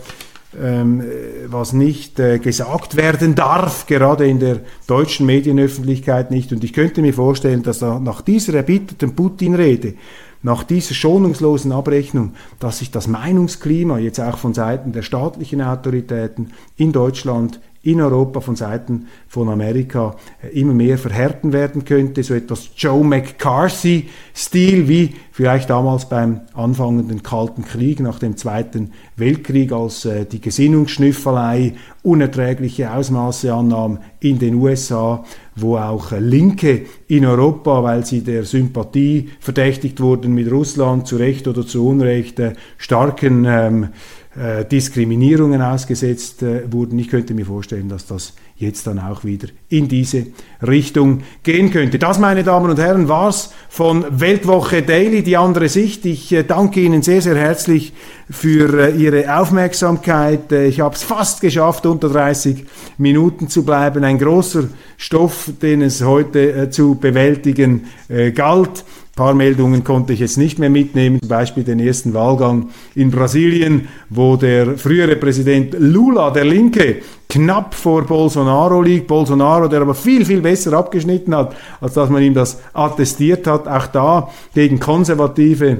ähm, 0.58 1.02
was 1.46 1.74
nicht 1.74 2.18
äh, 2.18 2.38
gesagt 2.38 2.96
werden 2.96 3.34
darf, 3.34 3.86
gerade 3.86 4.26
in 4.26 4.38
der 4.38 4.60
deutschen 4.86 5.26
Medienöffentlichkeit 5.26 6.30
nicht. 6.30 6.52
Und 6.52 6.64
ich 6.64 6.72
könnte 6.72 7.02
mir 7.02 7.12
vorstellen, 7.12 7.62
dass 7.62 7.82
nach 7.82 8.22
dieser 8.22 8.54
erbitterten 8.54 9.14
Putin-Rede, 9.14 9.94
nach 10.42 10.64
dieser 10.64 10.94
schonungslosen 10.94 11.70
Abrechnung, 11.70 12.32
dass 12.60 12.78
sich 12.78 12.90
das 12.90 13.08
Meinungsklima 13.08 13.98
jetzt 13.98 14.20
auch 14.20 14.38
von 14.38 14.54
Seiten 14.54 14.92
der 14.92 15.02
staatlichen 15.02 15.60
Autoritäten 15.60 16.52
in 16.76 16.92
Deutschland 16.92 17.60
in 17.88 18.02
Europa 18.02 18.40
von 18.40 18.54
Seiten 18.54 19.06
von 19.28 19.48
Amerika 19.48 20.14
äh, 20.42 20.48
immer 20.48 20.74
mehr 20.74 20.98
verhärten 20.98 21.54
werden 21.54 21.86
könnte, 21.86 22.22
so 22.22 22.34
etwas 22.34 22.68
Joe 22.76 23.02
McCarthy-Stil 23.02 24.88
wie 24.88 25.14
vielleicht 25.32 25.70
damals 25.70 26.06
beim 26.06 26.42
anfangenden 26.52 27.22
Kalten 27.22 27.64
Krieg 27.64 28.00
nach 28.00 28.18
dem 28.18 28.36
Zweiten 28.36 28.92
Weltkrieg, 29.16 29.72
als 29.72 30.04
äh, 30.04 30.26
die 30.26 30.40
Gesinnungsschnüffelei 30.40 31.74
unerträgliche 32.02 32.92
Ausmaße 32.92 33.54
annahm 33.54 34.00
in 34.20 34.38
den 34.38 34.56
USA, 34.56 35.24
wo 35.56 35.78
auch 35.78 36.12
äh, 36.12 36.20
Linke 36.20 36.82
in 37.06 37.24
Europa, 37.24 37.82
weil 37.82 38.04
sie 38.04 38.20
der 38.20 38.44
Sympathie 38.44 39.30
verdächtigt 39.40 40.00
wurden 40.00 40.34
mit 40.34 40.50
Russland, 40.50 41.06
zu 41.06 41.16
Recht 41.16 41.48
oder 41.48 41.66
zu 41.66 41.86
Unrecht, 41.86 42.38
starken 42.76 43.46
ähm, 43.48 43.88
äh, 44.36 44.64
Diskriminierungen 44.64 45.62
ausgesetzt 45.62 46.42
äh, 46.42 46.70
wurden. 46.70 46.98
Ich 46.98 47.08
könnte 47.08 47.34
mir 47.34 47.46
vorstellen, 47.46 47.88
dass 47.88 48.06
das 48.06 48.34
jetzt 48.58 48.88
dann 48.88 48.98
auch 48.98 49.24
wieder 49.24 49.48
in 49.68 49.88
diese 49.88 50.26
Richtung 50.66 51.22
gehen 51.44 51.70
könnte. 51.70 51.98
Das, 51.98 52.18
meine 52.18 52.42
Damen 52.42 52.70
und 52.70 52.78
Herren, 52.78 53.08
war's 53.08 53.54
von 53.68 54.04
Weltwoche 54.10 54.82
Daily, 54.82 55.22
die 55.22 55.36
andere 55.36 55.68
Sicht. 55.68 56.04
Ich 56.04 56.32
äh, 56.32 56.42
danke 56.42 56.80
Ihnen 56.80 57.02
sehr, 57.02 57.22
sehr 57.22 57.36
herzlich 57.36 57.92
für 58.28 58.88
äh, 58.88 58.96
Ihre 58.96 59.38
Aufmerksamkeit. 59.38 60.50
Äh, 60.50 60.66
ich 60.66 60.80
habe 60.80 60.96
es 60.96 61.04
fast 61.04 61.40
geschafft, 61.40 61.86
unter 61.86 62.08
30 62.08 62.66
Minuten 62.98 63.48
zu 63.48 63.64
bleiben. 63.64 64.02
Ein 64.02 64.18
großer 64.18 64.64
Stoff, 64.96 65.50
den 65.62 65.80
es 65.80 66.02
heute 66.02 66.70
zu 66.70 66.96
bewältigen 66.96 67.86
galt 68.34 68.84
paar 69.18 69.34
Meldungen 69.34 69.82
konnte 69.82 70.12
ich 70.12 70.20
jetzt 70.20 70.38
nicht 70.38 70.60
mehr 70.60 70.70
mitnehmen, 70.70 71.18
zum 71.18 71.28
Beispiel 71.28 71.64
den 71.64 71.80
ersten 71.80 72.14
Wahlgang 72.14 72.68
in 72.94 73.10
Brasilien, 73.10 73.88
wo 74.08 74.36
der 74.36 74.78
frühere 74.78 75.16
Präsident 75.16 75.74
Lula, 75.76 76.30
der 76.30 76.44
Linke, 76.44 77.02
knapp 77.28 77.74
vor 77.74 78.02
Bolsonaro 78.04 78.80
liegt. 78.80 79.08
Bolsonaro, 79.08 79.66
der 79.66 79.80
aber 79.80 79.96
viel, 79.96 80.24
viel 80.24 80.40
besser 80.40 80.72
abgeschnitten 80.72 81.34
hat, 81.34 81.56
als 81.80 81.94
dass 81.94 82.08
man 82.10 82.22
ihm 82.22 82.32
das 82.32 82.60
attestiert 82.72 83.48
hat. 83.48 83.66
Auch 83.66 83.88
da 83.88 84.30
gegen 84.54 84.78
konservative 84.78 85.78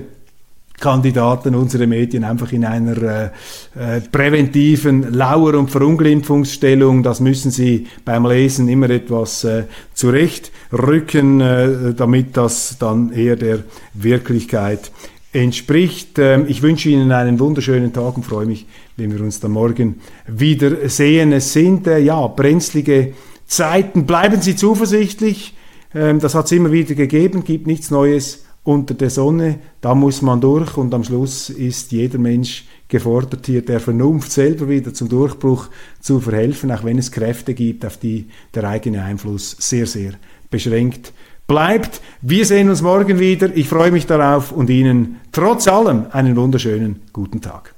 Kandidaten 0.81 1.55
unsere 1.55 1.87
Medien 1.87 2.25
einfach 2.25 2.53
in 2.53 2.65
einer 2.65 3.03
äh, 3.03 3.97
äh, 3.97 4.01
präventiven 4.01 5.13
Lauer- 5.13 5.55
und 5.55 5.71
Verunglimpfungsstellung. 5.71 7.03
Das 7.03 7.21
müssen 7.21 7.51
sie 7.51 7.87
beim 8.05 8.27
Lesen 8.27 8.69
immer 8.69 8.91
etwas 8.91 9.45
äh, 9.45 9.65
zurechtrücken, 9.95 11.41
äh, 11.41 11.95
damit 11.95 12.37
das 12.37 12.77
dann 12.79 13.13
eher 13.13 13.37
der 13.37 13.61
Wirklichkeit 13.95 14.93
entspricht. 15.33 16.19
Ähm, 16.19 16.47
ich 16.49 16.63
wünsche 16.63 16.89
Ihnen 16.89 17.13
einen 17.13 17.39
wunderschönen 17.39 17.93
Tag 17.93 18.17
und 18.17 18.23
freue 18.23 18.47
mich, 18.47 18.67
wenn 18.97 19.13
wir 19.13 19.21
uns 19.21 19.41
dann 19.41 19.53
morgen 19.53 20.01
wieder 20.27 20.89
sehen. 20.89 21.33
Es 21.33 21.53
sind 21.53 21.87
äh, 21.87 21.99
ja 21.99 22.27
brenzlige 22.29 23.15
Zeiten. 23.47 24.07
Bleiben 24.07 24.41
Sie 24.41 24.57
zuversichtlich. 24.57 25.55
Ähm, 25.95 26.21
das 26.21 26.35
hat 26.35 26.47
es 26.47 26.53
immer 26.53 26.73
wieder 26.73 26.95
gegeben, 26.95 27.45
gibt 27.45 27.67
nichts 27.67 27.91
Neues 27.91 28.45
unter 28.69 28.93
der 28.93 29.09
Sonne, 29.09 29.61
da 29.81 29.95
muss 29.95 30.21
man 30.21 30.43
durch 30.43 30.77
und 30.77 30.93
am 30.93 31.03
Schluss 31.03 31.49
ist 31.49 31.91
jeder 31.91 32.19
Mensch 32.19 32.67
gefordert, 32.87 33.47
hier 33.47 33.65
der 33.65 33.81
Vernunft 33.81 34.31
selber 34.31 34.69
wieder 34.69 34.93
zum 34.93 35.09
Durchbruch 35.09 35.69
zu 36.01 36.21
verhelfen, 36.21 36.71
auch 36.71 36.85
wenn 36.85 36.99
es 36.99 37.11
Kräfte 37.11 37.55
gibt, 37.55 37.87
auf 37.87 37.97
die 37.97 38.27
der 38.55 38.65
eigene 38.65 39.03
Einfluss 39.03 39.57
sehr, 39.59 39.87
sehr 39.87 40.13
beschränkt 40.51 41.15
bleibt. 41.47 42.03
Wir 42.21 42.45
sehen 42.45 42.69
uns 42.69 42.83
morgen 42.83 43.19
wieder. 43.19 43.57
Ich 43.57 43.71
freue 43.71 43.91
mich 43.91 44.05
darauf 44.05 44.53
und 44.53 44.69
Ihnen 44.69 45.17
trotz 45.33 45.67
allem 45.67 46.05
einen 46.11 46.37
wunderschönen 46.37 47.01
guten 47.15 47.41
Tag. 47.41 47.78